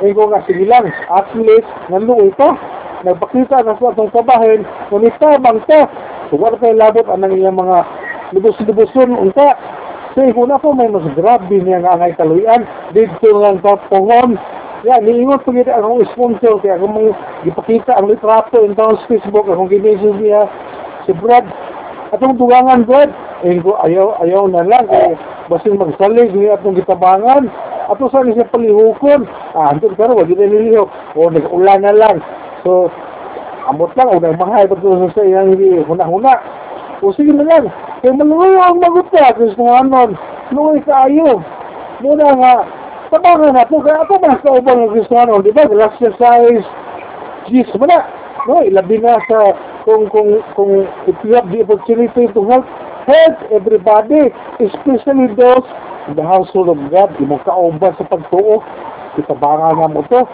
ko 0.00 0.22
nga 0.30 0.46
sige 0.46 0.64
lang, 0.64 0.86
at 1.10 1.28
least, 1.34 1.68
nanluoy 1.90 2.30
pa, 2.38 2.54
nagpakita 3.02 3.66
na 3.66 3.74
sa 3.76 3.90
atong 3.90 4.12
kabahin, 4.14 4.62
ngunit 4.92 5.16
tabang 5.18 5.60
ta, 5.66 5.90
so 6.30 6.38
wala 6.38 6.56
kayo 6.60 6.76
labot 6.78 7.04
ang 7.10 7.26
iyang 7.32 7.58
mga 7.58 7.82
lubos-luboson, 8.36 9.18
unta, 9.18 9.58
So, 10.20 10.36
kung 10.36 10.52
ako 10.52 10.76
may 10.76 10.92
mas 10.92 11.08
grabe 11.16 11.64
niya 11.64 11.80
nga 11.80 11.96
angay 11.96 12.12
kaluyan, 12.12 12.68
dito 12.92 13.40
nga 13.40 13.56
tapungon. 13.64 14.36
Yan, 14.84 15.00
niingot 15.08 15.48
po 15.48 15.48
kita 15.48 15.72
akong 15.72 16.04
sponsor, 16.12 16.60
kaya 16.60 16.76
akong 16.76 16.92
mga 16.92 17.16
ipakita 17.48 17.96
ang 17.96 18.12
litrato 18.12 18.60
in 18.60 18.76
town 18.76 19.00
Facebook, 19.08 19.48
akong 19.48 19.72
ginisip 19.72 20.20
niya 20.20 20.44
si 21.08 21.16
Brad. 21.16 21.48
Atong 22.12 22.36
tugangan, 22.36 22.84
Brad, 22.84 23.08
eh 23.48 23.64
ko 23.64 23.80
ayaw, 23.80 24.20
ayaw 24.20 24.44
na 24.44 24.60
lang, 24.60 24.84
kaya 24.92 25.16
basin 25.48 25.80
magsalig 25.80 26.36
niya 26.36 26.60
atong 26.60 26.76
gitabangan. 26.76 27.48
Ato 27.88 28.12
sa 28.12 28.20
niya 28.20 28.44
palihukon. 28.52 29.24
Ah, 29.56 29.72
anto 29.72 29.88
karo, 29.96 30.20
wag 30.20 30.28
na 30.28 30.44
nilihok. 30.44 31.16
O, 31.16 31.32
nag-ulan 31.32 31.80
na 31.80 31.96
lang. 31.96 32.20
So, 32.60 32.92
amot 33.72 33.96
lang, 33.96 34.12
o 34.12 34.20
nagmahay 34.20 34.68
pa 34.68 34.76
sa 35.16 35.24
iyang 35.24 35.56
huna-huna. 35.88 36.60
O 37.00 37.12
sige 37.16 37.32
na 37.32 37.44
lang. 37.48 37.72
Kaya 38.04 38.12
maluwi 38.12 38.60
ang 38.60 38.80
maguta, 38.80 39.32
gusto 39.36 39.62
nga 39.64 39.80
nun. 39.84 40.10
Luwi 40.52 40.84
kayo. 40.84 41.40
Muna 42.04 42.28
nga, 42.36 42.54
tabangan 43.08 43.56
na 43.56 43.64
po. 43.64 43.80
Kaya 43.80 44.04
ako 44.04 44.20
mas 44.20 44.40
kaubang 44.44 44.84
ang 44.84 44.92
gusto 44.92 45.12
nga 45.16 45.28
nun. 45.28 45.40
Di 45.40 45.52
ba? 45.52 45.64
Exercise. 45.64 46.64
Gis 47.48 47.72
mo 47.76 47.88
na. 47.88 48.04
No, 48.48 48.64
ilabi 48.64 49.00
na 49.00 49.20
sa 49.28 49.52
kung 49.84 50.08
kung 50.08 50.40
kung 50.56 50.88
if 51.08 51.16
you 51.24 51.36
have 51.36 51.48
the 51.52 51.60
opportunity 51.60 52.24
to 52.32 52.40
help 52.48 52.64
help 53.04 53.36
everybody, 53.52 54.32
especially 54.60 55.28
those 55.36 55.64
in 56.08 56.16
the 56.16 56.24
household 56.24 56.72
of 56.72 56.80
God, 56.88 57.12
di 57.20 57.28
mo 57.28 57.36
kauban 57.44 57.92
sa 57.96 58.04
pagtuo, 58.08 58.64
itabangan 59.20 59.76
nga 59.76 59.88
mo 59.88 60.00
to. 60.08 60.24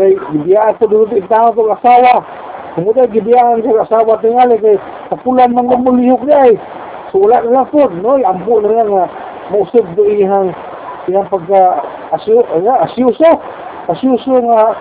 Kay, 0.00 0.16
hindi 0.32 0.56
ako 0.56 0.88
doon 0.88 1.20
itawa 1.20 1.52
itong 1.52 1.72
asawa. 1.76 2.24
Kemudian 2.72 3.12
gibiyaan 3.12 3.60
sa 3.60 3.84
asawa 3.84 4.16
tingali 4.24 4.56
kay 4.56 4.76
kapulan 5.12 5.52
man 5.52 5.68
mamulihok 5.68 6.24
niya 6.24 6.56
eh. 6.56 6.58
So 7.12 7.20
wala 7.20 7.44
na 7.44 7.60
lang 7.60 7.68
po, 7.68 7.84
no? 7.92 8.16
Ampo 8.16 8.64
na 8.64 8.72
lang 8.72 8.88
nga 8.88 9.04
mausog 9.52 9.84
do 9.92 10.08
ihang 10.08 10.56
ihang 11.04 11.28
pagka 11.28 11.84
asyo, 12.16 12.40
nga, 12.40 12.88
asyuso. 12.88 13.30
Asyuso 13.92 14.32
nga 14.48 14.72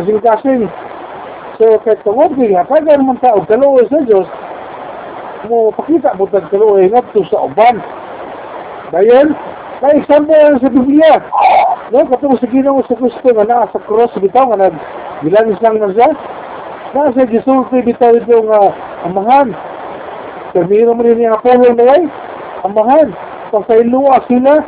kasing-kasing. 0.00 0.64
So 1.60 1.76
kahit 1.84 2.00
tungod 2.06 2.32
kay 2.38 2.56
hatagan 2.56 3.04
man 3.04 3.20
tao 3.20 3.44
kaluoy 3.44 3.84
sa 3.92 4.00
Diyos, 4.08 4.24
mo 5.52 5.68
pakita 5.76 6.16
mo 6.16 6.24
tag 6.32 6.48
kaluoy 6.48 6.88
nga 6.88 7.04
to 7.12 7.20
sa 7.28 7.44
uban. 7.44 7.76
Dayon, 8.88 9.36
na 9.84 9.92
example 9.92 10.32
yan 10.32 10.56
sa 10.64 10.72
Biblia. 10.72 11.20
No, 11.92 12.04
katong 12.04 12.36
sa 12.40 12.48
Ginoo 12.48 12.84
sa 12.84 12.96
Kristo 12.96 13.28
nga 13.32 13.44
naa 13.48 13.68
sa 13.68 13.80
cross 13.84 14.12
bitaw 14.16 14.48
nga 14.48 14.68
nag 14.68 14.76
gilanis 15.24 15.60
lang 15.60 15.76
na 15.76 15.92
siya. 15.92 16.08
Nasa 16.88 17.28
gisulti 17.28 17.84
bitaw 17.84 18.16
ito 18.16 18.48
nga 18.48 18.72
amahan. 19.04 19.52
Termino 20.56 20.96
mo 20.96 21.04
rin 21.04 21.20
yung 21.20 21.36
Apollo 21.36 21.76
na 21.76 21.84
ay, 21.84 22.08
amahan. 22.64 23.12
Pagkailuwa 23.52 24.24
sila, 24.24 24.64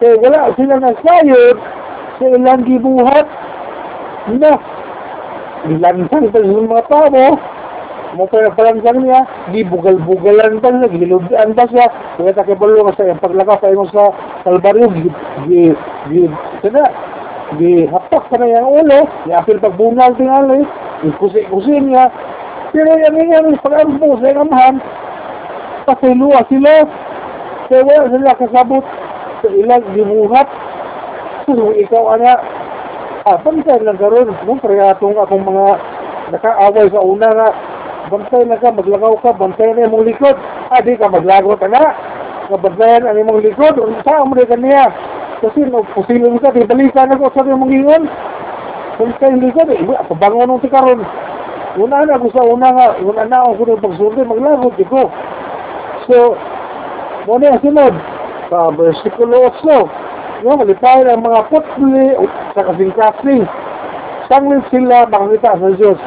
kaya 0.00 0.16
wala 0.24 0.56
sila 0.56 0.80
nasayod 0.80 1.56
sa 2.16 2.24
ilang 2.32 2.64
gibuhat. 2.64 3.28
Na, 4.40 4.56
nilansang 5.68 6.32
pa 6.32 6.40
sa 6.40 6.48
mga 6.48 6.84
tao, 6.88 7.24
mo 8.16 8.24
pa 8.24 8.48
palansang 8.56 9.04
niya, 9.04 9.20
gibugal-bugalan 9.52 10.64
pa 10.64 10.72
siya, 10.72 10.88
giludan 10.96 11.50
pa 11.52 11.64
siya, 11.68 11.86
kaya 12.16 12.32
takibalo 12.32 12.88
ka 12.88 13.04
sa 13.04 13.20
paglaka 13.20 13.60
pa 13.60 13.76
mo 13.76 13.84
sa 13.92 14.16
kalbaryo, 14.48 14.88
gi, 15.44 15.68
gi, 16.08 16.24
sana, 16.64 16.88
gi, 17.60 17.84
hapak 17.84 18.24
pa 18.32 18.36
na 18.40 18.48
yung 18.48 18.80
ulo, 18.80 19.00
yapil 19.28 19.60
pagbunal 19.60 20.16
tingali, 20.16 20.64
ikusi-kusi 21.12 21.74
niya, 21.80 22.08
pero 22.74 22.90
yan 22.98 23.14
nga, 23.14 23.62
pag-ampo 23.62 24.18
sa 24.18 24.26
iyang 24.26 24.50
amahan, 24.50 24.76
pasiluwa 25.86 26.42
sila, 26.50 26.88
kaya 27.70 27.86
wala 27.86 28.10
sila 28.10 28.40
kasabot 28.40 28.84
sa 29.44 29.48
ilang 29.54 29.84
gibuhat. 29.94 30.48
So, 31.46 31.70
ikaw, 31.76 32.18
ana, 32.18 32.40
ah, 33.28 33.38
bantay 33.40 33.78
lang 33.84 34.00
karon 34.00 34.32
no? 34.32 34.58
Parehasong 34.58 35.16
akong 35.16 35.44
mga 35.44 35.66
nakaaway 36.32 36.88
sa 36.88 37.00
una 37.04 37.28
nga, 37.30 37.48
bantay 38.08 38.42
na 38.48 38.60
ka, 38.60 38.72
maglagaw 38.72 39.14
ka, 39.20 39.30
bantay 39.36 39.70
na 39.76 39.86
imong 39.86 40.08
likod. 40.08 40.36
Ah, 40.72 40.80
di 40.82 40.96
ka 40.96 41.08
maglagot 41.08 41.60
na. 41.68 41.94
Kabantayan 42.44 43.08
ang 43.08 43.16
imong 43.16 43.40
likod, 43.40 43.80
saan 44.04 44.28
mo 44.28 44.36
rin 44.36 44.44
kaniya? 44.44 44.92
Kasi 45.40 45.64
no, 45.64 45.80
pusilin 45.96 46.36
ka, 46.40 46.52
di 46.52 46.64
balikan 46.68 47.12
ako 47.12 47.32
sa 47.32 47.44
imong 47.44 47.72
gingon. 47.72 48.04
Bantay 48.94 49.34
yung 49.34 49.42
likod, 49.42 49.68
eh, 49.74 49.82
pabangon 50.06 50.46
nung 50.46 50.62
tikaron. 50.62 51.02
Una 51.74 52.06
na 52.06 52.22
sa 52.30 52.42
una 52.46 52.68
nga, 52.70 52.86
una 53.02 53.26
na 53.26 53.42
ako 53.42 53.66
kung 53.66 53.82
pagsulti, 53.82 54.22
maglagot, 54.22 54.78
di 54.78 54.86
ko. 54.86 55.10
So, 56.06 56.38
muna 57.26 57.58
yung 57.58 57.62
sunod, 57.66 57.94
sa 58.46 58.70
versikulo 58.70 59.50
8, 59.58 60.46
yung 60.46 60.62
malipay 60.62 61.02
ang 61.10 61.26
mga 61.26 61.40
putli 61.50 62.14
sa 62.54 62.62
kasing-kasing. 62.70 63.42
Sanglit 64.30 64.62
sila 64.70 65.10
makakita 65.10 65.58
sa 65.58 65.70
Diyos. 65.74 66.00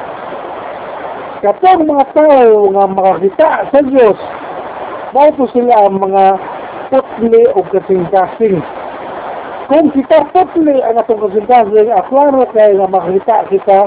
Kapag 1.43 1.83
mga 1.83 2.05
tao 2.15 2.71
nga 2.71 2.85
makakita 2.87 3.49
sa 3.67 3.79
Diyos, 3.83 4.17
mauto 5.11 5.51
sila 5.51 5.91
ang 5.91 5.99
mga 5.99 6.23
putli 6.87 7.43
o 7.51 7.59
kasing-kasing. 7.67 8.63
Kung 9.67 9.91
kita 9.91 10.31
putli 10.31 10.79
ang 10.79 10.95
atong 10.95 11.27
kasing-kasing, 11.27 11.91
aklaro 11.91 12.47
kayo 12.55 12.79
nga 12.79 12.87
makakita 12.87 13.51
kita 13.51 13.79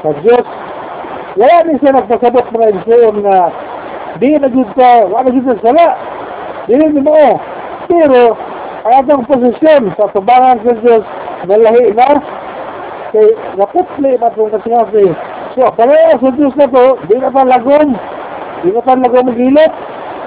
sa 0.00 0.10
Diyos. 0.24 0.46
Wala 1.36 1.60
din 1.68 1.76
siya 1.76 1.92
nagpasabot 1.92 2.48
mga 2.56 2.72
insayon 2.72 3.20
na 3.20 3.52
di 4.16 4.32
na 4.32 4.48
dito 4.48 4.72
ka, 4.72 5.04
wala 5.04 5.28
dito 5.28 5.52
sa 5.52 5.60
sala. 5.60 5.88
Dili 6.64 6.88
mo 6.88 7.12
mo. 7.12 7.36
Pero, 7.84 8.32
ang 8.88 8.94
atong 9.04 9.28
posisyon 9.28 9.92
sa 10.00 10.08
tubangan 10.16 10.64
sa 10.64 10.72
Diyos, 10.80 11.04
nalahi 11.44 11.92
na, 11.92 12.16
kay 13.12 13.28
naputli 13.60 14.16
na 14.16 14.32
itong 14.32 14.56
kasing-kasing. 14.56 15.12
So, 15.52 15.68
kaya 15.76 16.16
sa 16.16 16.32
Diyos 16.32 16.56
na 16.56 16.64
to, 16.64 16.96
di 17.12 17.20
na 17.20 17.28
pa 17.28 17.44
lagom. 17.44 17.92
Di 18.64 18.72
na 18.72 18.80
pa 18.80 18.96
lagom 18.96 19.28
magilot. 19.28 19.72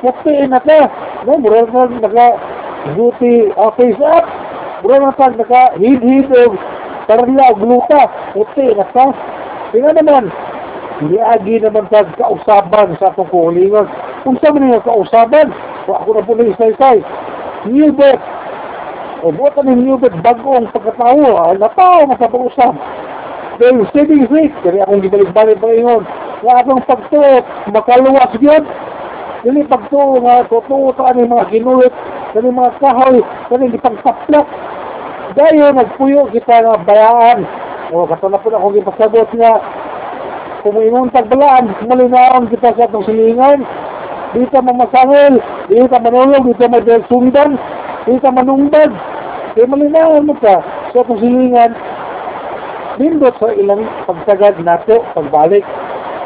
Putliin 0.06 0.54
na 0.54 0.62
ka. 0.62 0.86
No, 1.26 1.42
mura 1.42 1.66
na 1.66 1.98
naka 1.98 2.28
duty 2.94 3.52
uh, 3.58 3.74
up. 3.74 4.49
Mura 4.84 4.98
na 5.00 5.12
pa 5.12 5.30
naka 5.30 5.76
hid-hid 5.80 6.32
o 6.32 6.56
tarla 7.08 7.46
o 7.52 7.56
gluta. 7.56 8.02
Putli 8.34 8.74
na 8.76 8.86
ka. 8.94 9.06
Tingnan 9.70 10.02
naman, 10.02 10.26
Niagi 11.00 11.64
naman 11.64 11.88
sa 11.88 12.04
kausaban 12.20 13.00
sa 13.00 13.16
atong 13.16 13.32
kuhulingon. 13.32 13.88
Kung 14.28 14.36
sa 14.44 14.52
man 14.52 14.68
nga 14.68 14.84
kausaban, 14.84 15.48
wa 15.88 16.04
ako 16.04 16.10
na 16.12 16.28
po 16.28 16.36
na 16.36 16.52
isa-isay. 16.52 17.00
New 17.72 17.96
birth. 17.96 18.20
O 19.24 19.32
buot 19.32 19.56
na 19.56 19.72
ni 19.72 19.88
new 19.88 19.96
birth, 19.96 20.20
bago 20.20 20.60
ang 20.60 20.68
pagkatao. 20.76 21.40
Ah, 21.40 21.56
natao 21.56 22.04
mo 22.04 22.20
sa 22.20 22.28
pag-usap. 22.28 22.76
Dahil 23.64 23.88
saving 23.96 24.28
rate, 24.28 24.56
kaya 24.60 24.84
akong 24.84 25.04
gibalik-balik 25.08 25.60
pa 25.64 25.72
ingon. 25.72 26.04
Nga 26.44 26.54
atong 26.68 26.84
pagtuot, 26.84 27.44
makaluwas 27.72 28.32
yun. 28.44 28.64
Dili 29.48 29.64
pagtuo 29.72 30.20
nga, 30.20 30.44
totoo 30.52 30.92
ta 31.00 31.16
ani 31.16 31.24
mga 31.24 31.48
ginulit, 31.48 31.96
kani 32.34 32.50
mga 32.54 32.72
kahoy, 32.78 33.18
kani 33.50 33.74
gipagtaplak. 33.74 34.48
Dayo 35.38 35.74
nagpuyo 35.74 36.30
kita 36.34 36.66
nga 36.66 36.82
bayaan. 36.86 37.46
O 37.90 38.06
kato 38.06 38.30
na 38.30 38.38
po 38.38 38.54
na 38.54 38.62
akong 38.62 38.78
gipasabot 38.78 39.30
nga 39.34 39.54
kung 40.60 40.76
ingon 40.76 41.10
tagbalaan, 41.16 41.72
malinaon 41.88 42.52
kita 42.52 42.76
sa 42.76 42.86
atong 42.86 43.08
silingan. 43.08 43.64
Di 44.36 44.46
ka 44.52 44.62
mamasangil, 44.62 45.42
di 45.72 45.82
ka 45.88 45.98
manulog, 45.98 46.46
di 46.46 46.54
ka 46.60 46.68
madalsundan, 46.70 47.56
di 48.06 48.20
ka 48.20 48.30
manumbag. 48.30 48.92
Kaya 49.56 49.66
malinaon 49.66 50.28
mo 50.28 50.36
ka 50.38 50.62
sa 50.94 50.98
atong 51.02 51.24
silingan. 51.24 51.74
Nindot 53.00 53.34
sa 53.40 53.56
ilang 53.56 53.88
pagsagad 54.04 54.60
nato, 54.62 55.02
pagbalik. 55.16 55.64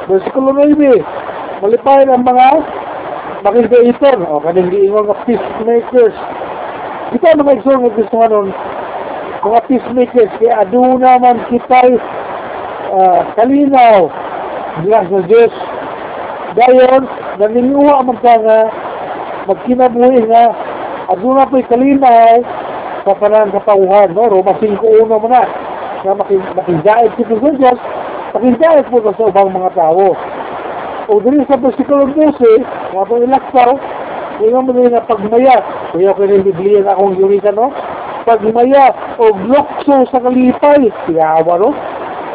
Versikulo 0.09 0.51
9, 0.51 1.63
malipay 1.63 2.03
ang 2.09 2.25
mga 2.25 2.47
makikaitor, 3.43 4.17
o 4.23 4.39
kaning 4.39 4.71
giingon 4.71 5.05
nga 5.11 5.19
peacemakers. 5.27 6.15
Kita 7.11 7.35
mga 7.35 7.59
igsoon 7.59 7.79
nga 7.83 7.91
gusto 7.91 8.15
nga 8.15 8.31
nun, 8.31 8.49
mga 9.43 9.59
peacemakers, 9.67 10.31
kaya 10.39 10.63
aduna 10.63 11.19
man 11.19 11.37
kita'y 11.51 11.91
uh, 12.95 13.21
kalinaw, 13.35 14.07
Diyos 14.87 15.07
na 15.11 15.21
Diyos. 15.27 15.53
Dayon, 16.53 17.03
naninguha 17.37 18.01
man 18.07 18.17
ka 18.23 18.35
nga, 18.39 18.59
magkinabuhi 19.51 20.23
nga, 20.31 20.43
aduna 21.11 21.43
po'y 21.51 21.67
kalinaw, 21.67 22.39
sa 23.03 23.19
panang 23.19 23.51
katauhan, 23.51 24.15
no? 24.15 24.31
Roma 24.31 24.55
5.1 24.63 25.11
mo 25.11 25.27
na, 25.27 25.43
na 26.07 26.15
makindait 26.15 27.11
si 27.19 27.23
Kristo 27.27 27.51
Diyos, 27.59 27.79
makindait 28.31 28.87
po 28.87 29.03
sa 29.03 29.27
ubang 29.27 29.51
mga 29.51 29.75
tao. 29.75 30.15
O 31.11 31.19
dili 31.19 31.43
sa 31.43 31.59
versikulo 31.59 32.07
12, 32.15 32.63
mga 32.93 33.09
pong 33.09 33.25
ilaksaw, 33.25 33.71
kung 34.37 34.65
mo 34.69 34.71
na 34.85 35.01
pagmaya, 35.01 35.57
rin 35.97 36.45
Biblia 36.45 36.85
na 36.85 36.93
akong 36.93 37.17
yunita, 37.17 37.49
no? 37.49 37.73
Pagmaya 38.23 38.93
o 39.17 39.33
glokso 39.33 40.05
sa 40.13 40.21
kalipay, 40.21 40.93
siyawa, 41.09 41.57
no? 41.57 41.73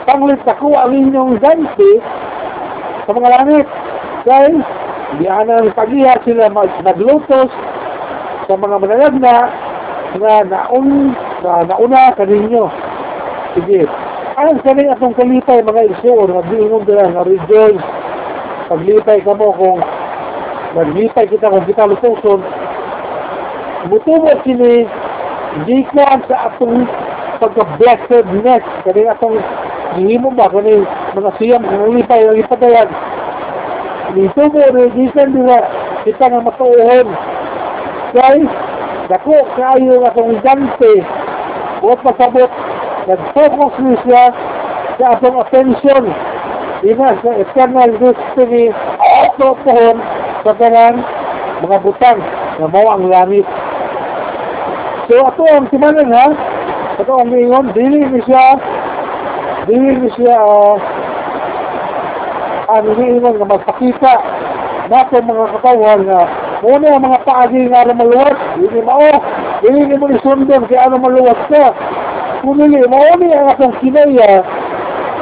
Panglit 0.02 0.42
ako 0.42 0.74
ang 0.74 0.94
inyong 0.94 1.38
dante 1.38 2.02
sa 3.06 3.10
mga 3.14 3.28
langit. 3.28 3.66
Dahil, 4.26 4.56
diyan 5.22 5.46
ang 5.46 5.68
pagiha 5.78 6.18
sila 6.26 6.50
mag 6.50 6.70
naglutos 6.82 7.50
sa 8.48 8.54
mga 8.56 8.76
mananag 8.82 9.14
na 9.20 9.36
nga 10.18 10.34
naun, 10.48 11.12
na 11.44 11.52
nauna 11.68 12.16
kaninyo. 12.18 12.66
Sige. 13.54 13.86
Ang 14.38 14.62
kaning 14.62 14.90
atong 14.94 15.18
kalipay, 15.18 15.60
mga 15.66 15.92
igsoon, 15.92 16.30
nag-iinom 16.30 16.82
nila, 16.86 17.10
nga 17.10 17.26
rejoice, 17.26 17.84
paglipay 18.70 19.18
ka 19.26 19.34
mo 19.34 19.50
kung 19.56 19.82
naglipay 20.76 21.26
kita 21.30 21.48
kung 21.48 21.64
kita 21.64 21.88
lutuson 21.88 22.40
mutubo 23.88 24.32
kini 24.44 24.84
gikan 25.64 26.20
sa 26.28 26.52
atong 26.52 26.84
pagka-blessedness 27.38 28.64
kani 28.84 29.02
atong 29.08 29.36
gihimo 29.96 30.34
ba 30.34 30.50
kani 30.50 30.84
mga 31.16 31.30
siyam 31.40 31.62
kung 31.64 31.96
lipay 31.96 32.26
ang 32.26 32.36
ipadayan 32.36 32.88
mutubo 34.16 34.60
rin 34.72 34.88
gikan 34.96 35.36
nila 35.36 35.58
kita 36.04 36.24
nga 36.30 36.40
matuuhon. 36.40 37.08
Kay 38.16 38.40
dako 39.12 39.36
kayo 39.56 39.92
nga 40.00 40.10
atong 40.12 40.40
gante 40.40 40.94
huwag 41.84 42.00
pasabot 42.00 42.50
nag-focus 43.08 43.74
niya 43.80 43.96
siya 44.04 44.24
sa 44.96 45.04
atong 45.16 45.38
attention. 45.44 46.04
Ina 46.78 47.18
sa 47.20 47.32
eternal 47.42 47.90
destiny 47.98 48.70
ato 49.02 49.48
pohon 49.66 49.98
sa 50.44 50.52
tanang 50.54 51.02
mga 51.62 51.78
butang 51.82 52.20
na 52.58 52.66
mo 52.66 52.82
ang 52.90 53.04
langit. 53.10 53.46
So 55.08 55.24
ato 55.24 55.44
ang 55.48 55.66
timanan 55.72 56.12
ha, 56.14 56.26
ato 57.00 57.12
ang 57.18 57.32
ingon, 57.32 57.72
dili 57.72 58.06
ni 58.06 58.20
siya, 58.22 58.58
dili 59.66 60.04
ni 60.04 60.08
siya, 60.14 60.36
uh, 60.36 60.76
ang 62.68 62.84
iniingon 62.84 63.40
nga 63.40 63.48
magpakita 63.48 64.14
nato 64.88 65.16
mga 65.20 65.46
katawan 65.56 66.00
nga 66.04 66.22
muna 66.62 66.96
ang 66.96 67.04
mga 67.04 67.18
paagi 67.22 67.60
nga 67.70 67.86
ano 67.86 67.92
maluwas, 67.94 68.38
dili 68.58 68.80
mao, 68.82 69.10
ni 69.62 69.94
mo 69.94 70.06
ni 70.10 70.18
sundon 70.24 70.66
kaya 70.66 70.90
ano 70.90 70.96
maluwas 70.98 71.38
ka. 71.46 71.70
Kung 72.42 72.58
dili, 72.58 72.82
mao 72.86 73.14
ni 73.18 73.30
ang 73.30 73.52
atong 73.54 73.78
kinaya, 73.78 74.42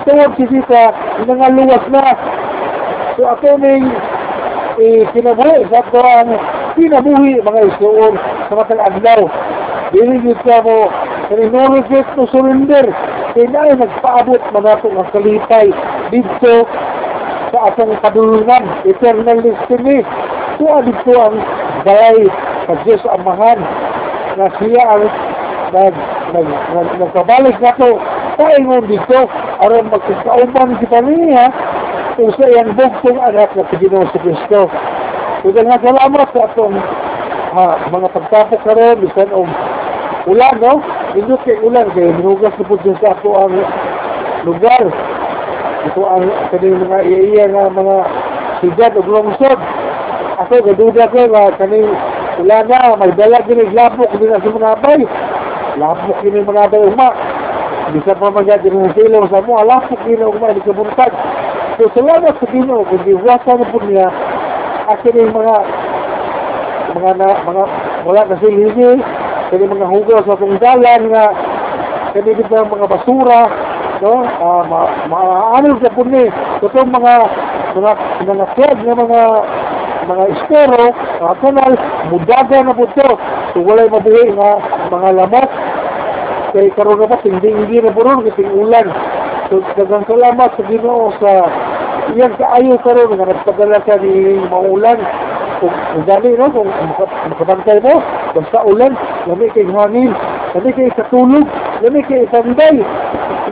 tuwag 0.08 0.32
si 0.36 0.44
Sita, 0.48 0.94
luwas 1.28 1.84
na. 1.92 2.14
So 3.16 3.28
ato 3.28 3.50
ning 3.60 3.84
eh, 4.76 5.08
kinabuhi 5.16 5.64
sa 5.72 5.80
ang 5.88 6.30
kinabuhi 6.76 7.40
mga 7.40 7.60
isuon 7.72 8.14
sa 8.48 8.52
matang 8.52 8.82
adlaw. 8.84 9.20
Dili 9.94 10.20
gid 10.20 10.40
ka 10.44 10.60
mo 10.60 10.92
kanunod 11.32 11.88
to 11.88 12.24
surrender. 12.28 12.86
Kaya 13.36 13.52
ay 13.52 13.76
nagpaabot 13.76 14.40
manato 14.52 14.88
ang 14.92 15.08
kalipay 15.12 15.68
dito 16.12 16.54
sa 17.52 17.58
atong 17.72 17.96
kadulungan, 18.00 18.64
eternal 18.88 19.38
destiny. 19.40 20.04
So 20.60 20.80
dito 20.84 21.12
ang 21.20 21.36
balay 21.84 22.28
sa 22.68 22.74
Diyos 22.84 23.04
Amahan 23.08 23.60
na 24.36 24.46
siya 24.60 24.82
ang 24.84 25.04
nag, 25.72 25.94
nag, 26.32 26.48
nag, 26.72 26.88
nagpabalik 27.00 27.56
na 27.60 27.72
to 27.76 27.96
paingon 28.36 28.84
dito 28.84 29.26
aron 29.64 29.88
magkakauban 29.88 30.76
kita 30.78 31.00
niya 31.04 31.48
kung 32.16 32.32
sa 32.32 32.48
iyang 32.48 32.72
bugtong 32.72 33.20
anak 33.20 33.52
na 33.52 33.68
si 33.68 33.76
Ginoo 33.76 34.08
si 34.08 34.18
Kristo. 34.24 34.72
Kaya 35.44 35.60
nga 35.68 35.84
salamat 35.84 36.28
sa 36.32 36.40
atong 36.48 36.76
ha, 37.52 37.64
mga 37.92 38.08
pagtapok 38.08 38.60
karon 38.64 39.04
bisan 39.04 39.30
og 39.36 39.48
ulan 40.26 40.56
no? 40.58 40.80
Indot 41.12 41.44
kay 41.44 41.60
ulan 41.60 41.92
kay 41.92 42.08
minugas 42.16 42.56
na 42.56 42.64
pud 42.64 42.80
sa 42.82 43.12
ato 43.12 43.30
ang 43.36 43.54
lugar. 44.48 44.84
Ito 45.86 46.02
ang 46.08 46.24
kani 46.50 46.68
mga 46.72 46.98
iya 47.04 47.44
nga 47.52 47.68
mga 47.68 47.96
siyad 48.64 48.92
ug 48.96 49.08
lungsod. 49.12 49.60
Ako 50.40 50.54
gaduda 50.72 51.12
ko 51.12 51.20
nga 51.20 51.52
kani 51.60 51.84
ulan 52.40 52.64
na 52.64 52.96
may 52.96 53.12
dala 53.12 53.44
gini 53.44 53.68
lapok 53.76 54.16
din 54.16 54.32
sa 54.32 54.40
mga 54.40 54.72
bay 54.80 55.00
lapok 55.76 56.16
gini 56.24 56.40
mga 56.40 56.64
bay 56.72 56.80
uma 56.80 57.35
bisa 57.96 58.12
pa 58.12 58.28
magyad 58.28 58.60
din 58.60 58.76
ng 58.76 58.92
silong 58.92 59.24
sa 59.32 59.40
mo 59.40 59.56
lapok 59.64 59.96
gini 60.04 60.20
uma 60.20 60.52
di 60.52 60.60
kabuntag 60.60 61.12
so 61.80 61.88
salamat 61.96 62.36
sa 62.36 62.46
Ginoo 62.52 62.84
kung 62.84 63.04
diwasa 63.08 63.56
na 63.56 63.64
po 63.72 63.80
niya. 63.88 64.08
Yung 65.16 65.32
mga 65.32 65.56
mga 66.96 67.10
na, 67.16 67.28
mga 67.44 67.64
wala 68.04 68.20
na 68.28 68.36
silhingi 68.36 69.00
kani 69.48 69.64
mga 69.64 69.86
hugaw 69.88 70.20
sa 70.28 70.36
kong 70.36 70.60
dalan 70.60 71.02
nga 71.08 71.24
kani 72.12 72.36
di 72.36 72.44
ba 72.52 72.68
mga 72.68 72.84
basura 72.84 73.42
no? 74.04 74.12
Uh, 74.28 74.62
ma 74.68 74.80
maano 75.08 75.80
sa 75.80 75.88
puni 75.96 76.28
itong 76.60 76.92
mga 76.92 77.14
mga 77.80 77.92
mga 78.28 78.44
flag 78.56 78.76
nga 78.84 78.94
mga 78.96 79.22
mga 80.06 80.24
estero 80.36 80.84
mga 80.92 81.34
kanal 81.40 81.72
mudaga 82.12 82.58
na 82.60 82.76
po 82.76 82.84
to 82.92 83.08
so 83.52 83.58
walay 83.64 83.88
mabuhi 83.88 84.36
nga 84.36 84.50
mga 84.92 85.08
lamok 85.16 85.50
kay 86.56 86.72
karon 86.72 86.96
na 86.96 87.04
ba 87.04 87.20
hindi 87.20 87.52
hindi 87.52 87.84
na 87.84 87.92
puron 87.92 88.24
kasi 88.24 88.48
ulan. 88.48 88.88
So 89.52 89.60
dagang 89.76 90.08
salamat 90.08 90.56
sa 90.56 90.62
Ginoo 90.64 91.12
sa 91.20 91.52
iyan 92.16 92.32
kaayo 92.40 92.80
karon 92.80 93.12
nga 93.12 93.28
nagpadala 93.28 93.84
ka 93.84 94.00
ni 94.00 94.40
maulan. 94.48 94.96
Kung 95.60 95.76
dali 96.08 96.32
no 96.32 96.48
kung 96.48 96.72
makabantay 97.28 97.84
mo 97.84 98.00
basta 98.32 98.64
ulan 98.64 98.96
lami 99.28 99.52
kay 99.52 99.68
hangin 99.68 100.16
lami 100.56 100.70
kay 100.72 100.88
katulog 100.96 101.44
lami 101.84 102.00
kay 102.08 102.24
sanday 102.32 102.80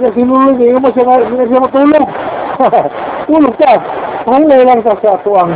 kaya 0.00 0.08
sinulog 0.16 0.60
eh 0.64 0.72
mo 0.72 0.88
siya 0.96 1.28
hindi 1.28 1.44
siya 1.44 1.60
matulog. 1.60 2.08
Tulog 3.28 3.54
ka. 3.60 3.72
Hangin 4.24 4.64
lang 4.64 4.80
sa 4.80 4.96
ato 4.96 5.32
ang 5.36 5.52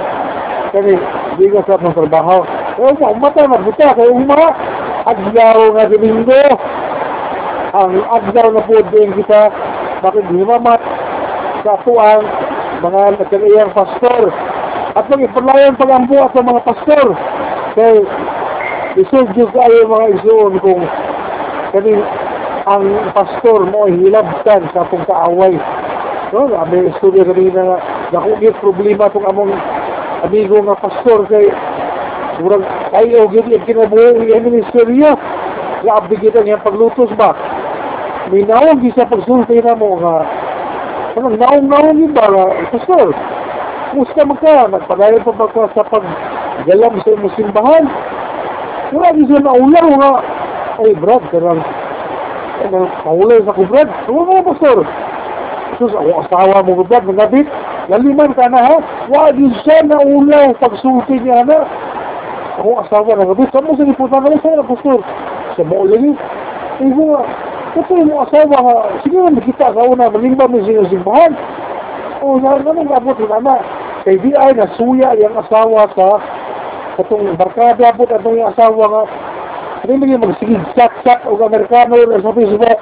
kani 0.76 1.00
di 1.40 1.48
ka 1.48 1.64
sa 1.64 1.80
trabaho. 1.80 2.44
Kaya 2.76 2.92
mo 2.92 3.08
umata 3.16 3.48
magbuta 3.48 3.96
kaya 3.96 4.12
uma 4.12 4.52
adlaw 5.08 5.72
nga 5.72 5.88
domingo 5.88 6.44
ang 7.74 7.92
adlaw 8.08 8.48
na 8.52 8.62
po 8.64 8.80
din 8.92 9.12
kita 9.18 9.52
bakit 10.00 10.24
di 10.30 10.40
mamat 10.40 10.80
sa 11.66 11.76
ato 11.76 11.92
ang 11.98 12.22
mga 12.80 13.00
nagkagayang 13.18 13.72
pastor 13.74 14.30
at 14.94 15.04
mag-ipalayan 15.10 15.76
pagambuat 15.76 16.30
sa 16.32 16.42
mga 16.42 16.60
pastor 16.64 17.06
kay 17.74 17.96
isugyo 18.96 19.50
kayo 19.52 19.80
mga 19.84 20.06
isuon 20.22 20.54
kung 20.62 20.82
kani 21.74 21.92
ang 22.68 22.84
pastor 23.12 23.68
mo 23.68 23.88
hilabtan 23.88 24.64
sa 24.72 24.86
atong 24.86 25.04
kaaway 25.04 25.54
no 26.32 26.48
may 26.68 26.88
istorya 26.92 27.24
kanina 27.24 27.60
nga 27.64 27.78
nakugit 28.12 28.54
problema 28.60 29.08
itong 29.08 29.28
among 29.28 29.52
amigo 30.24 30.60
nga 30.64 30.76
pastor 30.76 31.24
kay 31.28 31.48
Murag 32.38 32.62
kayo 32.94 33.26
gyud 33.34 33.50
yung 33.50 33.66
kinabuhi 33.66 34.30
ang 34.30 34.46
ministeryo. 34.46 35.18
Grabe 35.82 36.14
kita 36.22 36.46
niya 36.46 36.62
paglutos 36.62 37.10
ba. 37.18 37.34
May 38.28 38.44
naong 38.44 38.84
gisa 38.84 39.08
pagsulti 39.08 39.56
na 39.64 39.72
mo 39.72 39.96
nga. 39.96 40.20
Anong 41.16 41.40
naong-naong 41.40 41.96
yun 41.96 42.12
ba 42.12 42.28
nga, 42.28 42.44
pastor? 42.68 43.16
Musta 43.96 44.20
man 44.28 44.36
ka? 44.36 44.68
Nagpadayon 44.68 45.24
pa 45.24 45.32
ba 45.32 45.48
ka 45.48 45.72
sa 45.72 45.88
paggalam 45.88 46.94
sa 47.00 47.10
imong 47.16 47.32
simbahan? 47.40 47.88
Wala 48.92 49.16
di 49.16 49.24
siya 49.24 49.40
naulaw 49.40 49.88
nga. 49.96 50.12
Ay, 50.84 50.92
Brad, 51.00 51.24
karang 51.32 51.64
Ano, 52.68 52.90
maulay 53.08 53.40
sa 53.48 53.56
ko, 53.56 53.64
Brad. 53.64 53.88
Ano 53.88 54.20
mo, 54.28 54.44
pastor? 54.44 54.84
Sus, 55.80 55.94
ako 55.96 56.28
asawa 56.28 56.60
mo, 56.68 56.84
Brad, 56.84 57.08
nagabit. 57.08 57.48
Laliman 57.88 58.36
ka 58.36 58.44
na, 58.52 58.60
ha? 58.60 58.76
Wala 59.08 59.32
di 59.32 59.48
siya 59.64 59.88
naulaw 59.88 60.52
pagsulti 60.60 61.16
niya 61.24 61.48
na. 61.48 61.64
Ako 62.60 62.84
asawa 62.84 63.16
na 63.16 63.24
gabi. 63.24 63.48
Saan 63.48 63.64
mo 63.64 63.72
sa 63.72 63.88
liputan 63.88 64.20
na 64.20 64.36
sa 64.36 64.68
pastor? 64.68 65.00
Sa 65.56 65.64
mo 65.64 65.88
lagi. 65.88 66.12
Eh 66.78 66.92
ito 67.76 67.92
yung 67.92 68.22
asawa. 68.24 68.58
Sige 69.04 69.18
na 69.18 69.34
makita 69.34 69.74
ka 69.74 69.82
una. 69.82 70.08
Malimba 70.08 70.48
mo 70.48 70.62
siya 70.64 70.88
simbahan. 70.88 71.32
O, 72.24 72.40
na 72.40 72.58
naman 72.62 72.88
abot 72.88 73.18
yung 73.20 73.34
ama. 73.34 73.60
Kay 74.06 74.16
di 74.22 74.32
ay 74.32 74.56
nasuya 74.56 75.18
yung 75.20 75.36
asawa 75.36 75.90
sa 75.92 76.22
katong 76.96 77.36
barkada 77.36 77.92
abot 77.92 78.08
atong 78.08 78.38
yung 78.40 78.50
asawa 78.50 78.84
nga. 78.88 79.02
Ano 79.84 79.90
yung 79.94 80.02
mga 80.02 80.22
magsigig 80.24 80.64
chat-chat 80.74 81.22
o 81.28 81.38
Amerikano 81.38 81.94
na 81.98 82.18
sa 82.18 82.34
Facebook. 82.34 82.80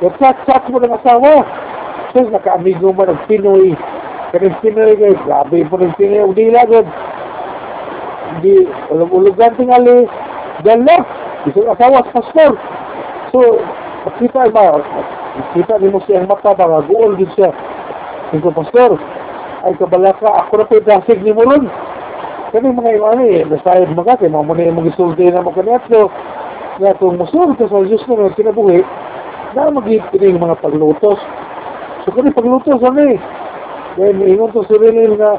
Yung 0.00 0.14
chat-chat 0.16 0.62
mo 0.70 0.78
ng 0.80 0.96
asawa. 0.96 1.44
So, 2.14 2.26
naka-amigo 2.26 2.90
mo 2.90 3.04
ng 3.04 3.20
Pinoy. 3.26 3.74
Kanang 4.32 4.58
Pinoy 4.64 4.96
kayo. 4.96 5.18
Grabe 5.26 5.66
po 5.68 5.76
ng 5.78 5.94
Pinoy. 5.98 6.24
Hindi 6.30 6.54
lagod 6.54 6.86
di 8.38 8.62
ulog-ulogan 8.94 9.58
tingali 9.58 10.06
dala 10.62 11.02
isang 11.50 11.66
asawa 11.66 12.06
sa 12.06 12.22
pastor 12.22 12.54
so 13.32 13.58
makita 14.06 14.50
ba 14.52 14.78
makita 15.38 15.74
ni 15.78 15.88
mo 15.88 15.98
siyang 16.04 16.28
mata 16.28 16.54
ba 16.54 16.66
nga 16.66 16.80
guol 16.86 17.16
din 17.16 17.30
siya. 17.34 17.50
Ito 18.30 18.50
pastor 18.54 18.98
ay 19.66 19.74
kabalaka 19.78 20.46
ako 20.46 20.52
na 20.60 20.68
po 20.68 20.76
dasig 20.82 21.20
ni 21.22 21.32
mo 21.34 21.46
ron 21.46 21.66
kani 22.50 22.74
mga 22.74 22.98
iwan 22.98 23.22
eh 23.22 23.46
nasayad 23.46 23.94
mga 23.94 24.18
kay 24.18 24.30
mga 24.30 24.46
muna 24.46 24.66
yung 24.66 24.86
gisulti 24.86 25.30
na 25.30 25.44
mo 25.44 25.54
kaniyat 25.54 25.86
so 25.86 26.10
nga 26.80 26.96
kung 26.98 27.20
musul 27.20 27.54
ka 27.54 27.68
sa 27.70 27.84
Diyos 27.84 28.02
na 28.08 28.34
kinabuhi 28.34 28.80
na 29.54 29.70
mag-ipin 29.70 30.34
yung 30.34 30.42
mga 30.42 30.58
paglutos. 30.62 31.20
So 32.02 32.10
kani 32.10 32.34
paglutos 32.34 32.82
ano 32.82 33.02
eh? 33.04 33.18
Dahil 33.98 34.22
ingon 34.22 34.54
to 34.54 34.62
si 34.66 34.74
Renil 34.78 35.18
nga 35.18 35.38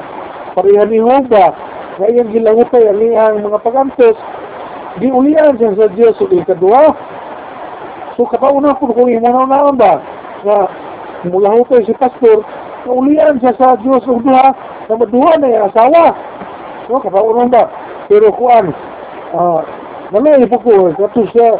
parehan 0.52 0.92
ni 0.92 1.00
Hoba 1.00 1.72
ngayon 2.00 2.32
gilangutay 2.32 2.88
ang 2.88 3.04
iyang 3.04 3.44
mga 3.44 3.60
pagantos, 3.60 4.16
di 4.96 5.12
ulian 5.12 5.60
siya 5.60 5.76
sa 5.76 5.92
Diyos 5.92 6.16
sa 6.16 6.24
ikadua. 6.24 6.96
So 8.16 8.28
kapauna 8.28 8.76
po 8.76 8.92
kung 8.92 9.08
imunaw 9.08 9.48
naon 9.48 9.76
ba, 9.80 9.96
na 10.44 10.68
mula 11.24 11.56
hutay 11.56 11.80
si 11.88 11.96
pastor, 11.96 12.44
na 12.84 12.90
ulian 12.92 13.40
siya 13.40 13.56
sa 13.56 13.80
Diyos 13.80 14.04
ng 14.04 14.20
duha, 14.20 14.52
na 14.88 14.94
maduha 15.00 15.32
na 15.40 15.48
yung 15.48 15.66
asawa. 15.72 16.12
So 16.88 17.00
kapauna 17.00 17.48
ba, 17.48 17.72
pero 18.12 18.28
kuan, 18.36 18.76
ah, 19.32 19.64
nalay 20.12 20.44
po 20.44 20.60
ko, 20.60 20.92
kato 20.92 21.24
siya, 21.32 21.56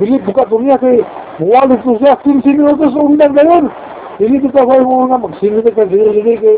bilib 0.00 0.24
buka 0.24 0.48
to 0.48 0.56
niya 0.64 0.80
kay, 0.80 1.04
muwalik 1.36 1.84
to 1.84 2.00
siya, 2.00 2.16
15 2.24 2.40
minutos 2.56 2.96
undang 2.96 3.36
gayon. 3.36 3.68
Hindi 4.16 4.48
kita 4.48 4.64
kayo 4.64 4.84
mga 4.84 5.18
magsilid 5.20 5.66
ka, 5.76 5.84
dili 5.84 6.36
kay, 6.40 6.56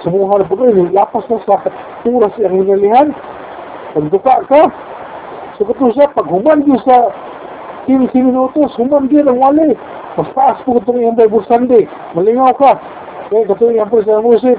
Sumuha 0.00 0.40
na 0.40 0.48
po 0.48 0.56
kayo, 0.56 0.88
lapas 0.96 1.28
na 1.28 1.36
sa 1.44 1.60
turas 2.04 2.32
ang 2.40 2.56
hinalihan. 2.56 3.12
Pagduka 3.92 4.48
ka. 4.48 4.62
So 5.56 5.68
kato 5.68 5.92
siya, 5.92 6.08
pag 6.12 6.24
human 6.24 6.64
din 6.64 6.80
sa 7.90 8.14
15 8.14 8.30
minutos, 8.30 8.70
human 8.78 9.10
din 9.10 9.26
ang 9.26 9.38
wali. 9.40 9.74
Mas 10.14 10.30
taas 10.34 10.58
po 10.62 10.78
itong 10.78 11.02
iyang 11.02 11.18
Bible 11.18 11.42
Sunday. 11.50 11.90
Malingaw 12.14 12.54
ka. 12.54 12.78
Kaya 13.30 13.46
kato 13.50 13.70
yung 13.70 13.90
po 13.90 13.98
sa 14.06 14.22
musik. 14.22 14.58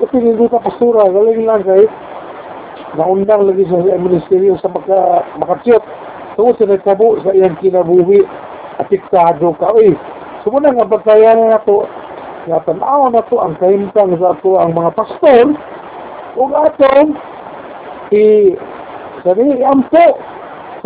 Ito 0.00 0.14
yung 0.16 0.36
duta 0.36 0.60
pastura, 0.60 1.08
galing 1.08 1.48
lang 1.48 1.64
kay 1.64 1.88
naundang 2.96 3.48
lagi 3.48 3.64
sa 3.68 3.80
ministeryo 3.80 4.56
sa 4.60 4.68
maka, 4.68 5.24
makatsiyot. 5.40 5.84
Tungkol 6.36 6.56
sa 6.60 6.68
nagkabo 6.68 7.06
sa 7.24 7.32
iyang 7.32 7.56
kinabuhi 7.60 8.20
at 8.76 8.88
iktado 8.92 9.56
ka. 9.56 9.72
Uy, 9.72 9.96
sumuna 10.44 10.72
nga 10.72 10.84
batayan 10.84 11.48
na 11.48 11.60
to 11.64 11.88
nga 12.46 12.62
tanaw 12.62 13.10
na 13.10 13.24
to 13.26 13.42
ang 13.42 13.58
kahimtang 13.58 14.14
sa 14.22 14.36
ato 14.38 14.54
ang 14.62 14.70
mga 14.70 14.94
pastor 14.94 15.50
ug 16.38 16.50
atong 16.54 17.18
i 18.14 18.54
sabi 19.26 19.66
ampo 19.66 20.06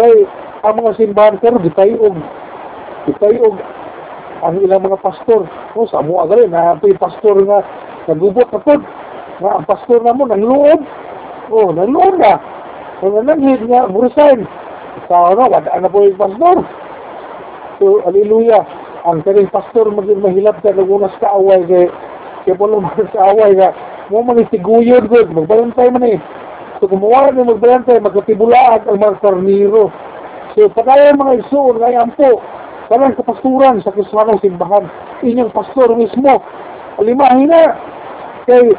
kay 0.00 0.24
ang 0.60 0.74
mga 0.76 0.96
simbahan 1.00 1.40
pero 1.40 1.56
gitayog. 1.60 2.16
Gitayog 3.08 3.56
ang 4.44 4.56
ilang 4.60 4.84
mga 4.84 5.00
pastor. 5.00 5.48
O 5.76 5.88
sa 5.88 6.04
mo 6.04 6.20
agad 6.20 6.48
na 6.48 6.76
ito 6.76 6.96
pastor 7.00 7.40
nga 7.44 7.64
nagubot 8.08 8.48
na 8.52 8.60
pod 8.60 8.80
nga 9.40 9.50
ang 9.56 9.64
pastor 9.64 10.04
na 10.04 10.16
mo 10.16 10.28
nangluob 10.28 10.80
o 11.52 11.72
nangluob 11.72 12.16
na. 12.20 12.36
Kung 13.00 13.16
nanghid 13.24 13.64
nga 13.68 13.88
murisign 13.88 14.44
tao 15.08 15.32
na 15.34 15.48
wala 15.48 15.80
na 15.80 15.88
po 15.88 16.04
yung 16.04 16.20
pastor. 16.20 16.56
So 17.80 18.04
hallelujah. 18.04 18.62
Ang 19.08 19.24
kaning 19.24 19.48
pastor 19.48 19.88
maging 19.88 20.20
mahilap 20.20 20.60
ka 20.60 20.76
nagunas 20.76 21.16
ka 21.18 21.32
away 21.32 21.64
kay 21.64 21.86
kay 22.44 22.52
pala 22.56 22.84
sa 23.16 23.32
away 23.32 23.56
ka 23.56 23.72
mo 24.10 24.26
man 24.26 24.42
itiguyod 24.42 25.06
gud 25.06 25.30
magbalantay 25.30 25.86
man 25.94 26.02
eh 26.02 26.18
so 26.82 26.90
kung 26.90 26.98
mawala 26.98 27.30
na 27.30 27.46
magbalantay 27.46 28.02
magkatibulaan 28.02 28.82
ang 28.90 28.98
mga 28.98 29.22
karniro 29.22 29.94
so 30.56 30.68
pagkaya 30.74 31.14
mga 31.14 31.46
isuon 31.46 31.78
nga 31.78 32.02
ampo 32.02 32.42
parang 32.90 33.14
kapasturan 33.14 33.78
sa 33.86 33.94
kiswanong 33.94 34.42
simbahan. 34.42 34.90
Inyong 35.22 35.54
pastor 35.54 35.94
mismo. 35.94 36.42
Alimahin 36.98 37.46
na. 37.46 37.78
Kay 38.50 38.74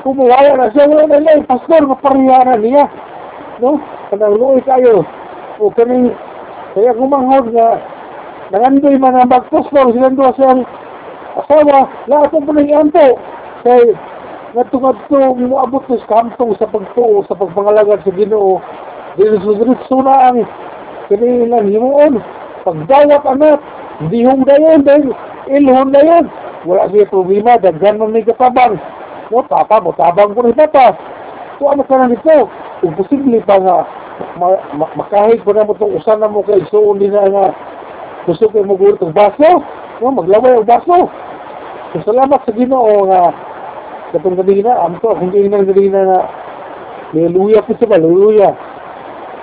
kung 0.00 0.16
mawala 0.16 0.56
na 0.56 0.72
siya. 0.72 0.88
Wala 0.88 1.04
na 1.04 1.20
lang 1.20 1.44
pastor 1.44 1.84
mapariyanan 1.84 2.64
niya. 2.64 2.88
No? 3.60 3.76
Kanang 4.08 4.40
luoy 4.40 4.64
kayo 4.64 5.04
o 5.60 5.70
kaning 5.70 6.10
kaya 6.74 6.90
kumanghod 6.96 7.54
nga 7.54 7.78
nangandoy 8.50 8.98
man 8.98 9.14
ang 9.14 9.30
bagpostol 9.30 9.94
silang 9.94 10.18
doon 10.18 10.34
sa 10.34 10.58
asawa 11.38 11.86
lahat 12.10 12.34
ang 12.34 12.46
panayampo 12.50 13.06
kay 13.62 13.94
ngatong-ngatong 14.58 15.46
muabot 15.46 15.86
sa 15.86 16.06
kantong 16.10 16.58
sa 16.58 16.66
pagtuo 16.66 17.22
sa 17.26 17.38
pagpangalagad 17.38 18.02
sa 18.02 18.12
ginoo. 18.14 18.58
Diretso 19.14 19.98
na 20.02 20.14
ang 20.30 20.42
kanilang 21.10 21.68
himuon 21.68 22.14
pagdawat 22.64 23.22
anak 23.28 23.60
dihong 24.08 24.42
dayon 24.48 24.82
dahil 24.82 25.12
ilhon 25.52 25.92
dayon 25.92 26.26
wala 26.64 26.88
siya 26.88 27.04
problema 27.12 27.60
daghan 27.60 28.00
man 28.00 28.16
may 28.16 28.24
katabang. 28.24 28.80
Mo 29.28 29.44
tapa 29.44 29.84
mo 29.84 29.92
tabang 29.92 30.32
ko 30.32 30.48
rin 30.48 30.56
tapa. 30.56 30.96
So 31.60 31.68
ano 31.68 31.84
ka 31.84 32.00
na 32.00 32.08
nito? 32.08 32.48
Kung 32.80 32.96
posible 32.96 33.40
pa 33.44 33.60
nga. 33.60 33.78
Ma, 34.40 34.56
ma, 34.72 34.86
makahig 34.96 35.44
ko 35.44 35.52
na 35.52 35.68
mo 35.68 35.76
itong 35.76 36.00
usan 36.00 36.24
na 36.24 36.32
mo 36.32 36.40
kay 36.40 36.64
suon 36.72 36.96
din 36.96 37.12
na 37.12 37.28
nga. 37.28 37.46
Gusto 38.24 38.48
ko 38.48 38.64
mo 38.64 38.80
gulot 38.80 38.96
ng 39.04 39.12
baso, 39.12 39.60
no, 40.00 40.08
maglaway 40.08 40.56
ang 40.56 40.64
baso. 40.64 41.12
So, 41.92 42.00
salamat 42.08 42.40
sa 42.48 42.52
Ginoo 42.56 43.12
nga. 43.12 43.28
Katong 44.16 44.40
kadina, 44.40 44.80
amto 44.80 45.12
kung 45.12 45.34
di 45.34 45.44
na 45.46 45.60
kadina 45.60 46.00
na 46.00 46.18
Hallelujah 47.12 47.62
po 47.62 47.76
sa 47.76 47.86
Hallelujah. 47.92 48.73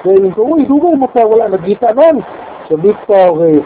Kaya 0.02 0.34
ko, 0.34 0.42
uy, 0.58 0.66
dugay 0.66 0.98
mo 0.98 1.06
tayo, 1.14 1.34
wala 1.34 1.54
nagkita 1.54 1.94
nun. 1.94 2.26
So, 2.66 2.78
dito, 2.82 3.14
okay, 3.14 3.62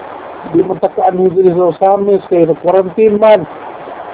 di 0.51 0.59
mo 0.61 0.75
takaan 0.77 1.15
mo 1.15 1.31
din 1.31 1.55
sa 1.55 1.71
Osamis, 1.71 2.23
kay 2.27 2.43
nag-quarantine 2.43 3.15
man. 3.15 3.47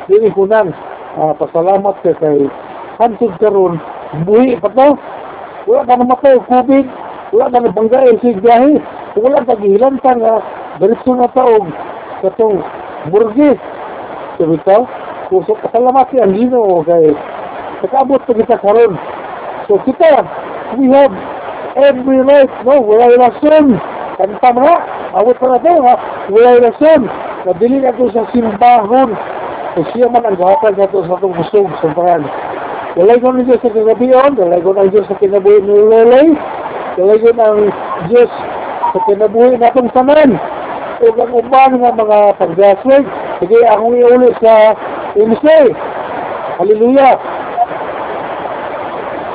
Dili 0.05 0.29
ko 0.33 0.45
nang, 0.45 0.69
ah, 1.17 1.33
pasalamat 1.33 1.97
ka 2.05 2.13
kay 2.21 2.45
hantod 3.01 3.33
karon 3.41 3.81
buhi 4.27 4.55
pa 4.61 4.69
to. 4.69 4.97
Wala 5.65 5.85
ka 5.85 5.97
namatay, 5.97 6.37
COVID, 6.45 6.85
wala 7.33 7.53
ka 7.53 7.59
nabanggay, 7.61 8.17
sigyahe, 8.21 8.77
wala 9.17 9.45
ka 9.45 9.57
gihilantan 9.57 10.21
nga, 10.21 10.45
diretso 10.77 11.17
na 11.17 11.29
taog 11.33 11.65
katong 12.21 12.61
burgis. 13.09 13.57
So, 14.37 14.45
bitaw, 14.45 14.85
kusok 15.31 15.63
kasalamati 15.63 16.19
ang 16.19 16.35
Ginoo 16.35 16.83
kay 16.83 17.15
nakabot 17.81 18.21
pa 18.21 18.33
kita 18.35 18.59
karon. 18.61 18.93
So 19.65 19.79
kita, 19.87 20.27
we 20.75 20.91
have 20.91 21.13
every 21.75 22.19
right, 22.23 22.51
no, 22.65 22.81
wala 22.81 23.11
rason. 23.15 23.79
Kanta 24.19 24.49
mo 24.53 24.59
na, 24.61 24.75
awit 25.17 25.37
pa 25.39 25.47
na 25.47 25.59
to, 25.59 25.73
ha, 25.81 25.95
wala 26.29 26.51
rason. 26.59 27.01
Nadili 27.47 27.81
na 27.81 27.95
to 27.95 28.11
sa 28.11 28.27
simbahon. 28.31 29.15
So 29.71 29.87
siya 29.95 30.11
man 30.11 30.27
ang 30.27 30.35
gahatag 30.35 30.75
na 30.75 30.91
to 30.91 31.07
sa 31.07 31.15
itong 31.15 31.35
busog 31.35 31.71
sa 31.79 31.95
pangan. 31.95 32.27
Walay 32.99 33.23
ko 33.23 33.31
ng 33.31 33.47
Diyos 33.47 33.63
sa 33.63 33.71
kinabiyon, 33.71 34.35
walay 34.35 34.59
ko 34.59 34.75
ng 34.75 34.91
Diyos 34.91 35.07
sa 35.07 35.15
kinabuhi 35.15 35.63
ni 35.63 35.75
Lolay, 35.79 36.27
walay 36.99 37.17
ko 37.23 37.31
ng 37.31 37.57
Diyos 38.11 38.31
sa 38.91 38.99
kinabuhi 39.07 39.55
na 39.55 39.71
itong 39.71 39.95
tanan. 39.95 40.35
O 41.01 41.07
ang 41.07 41.33
uban 41.33 41.71
nga 41.79 41.91
mga 41.95 42.19
pagdaswig, 42.35 43.07
sige 43.39 43.59
akong 43.63 43.95
iuli 43.95 44.29
sa 44.43 44.75
MC. 45.15 45.45
Hallelujah! 46.59 47.30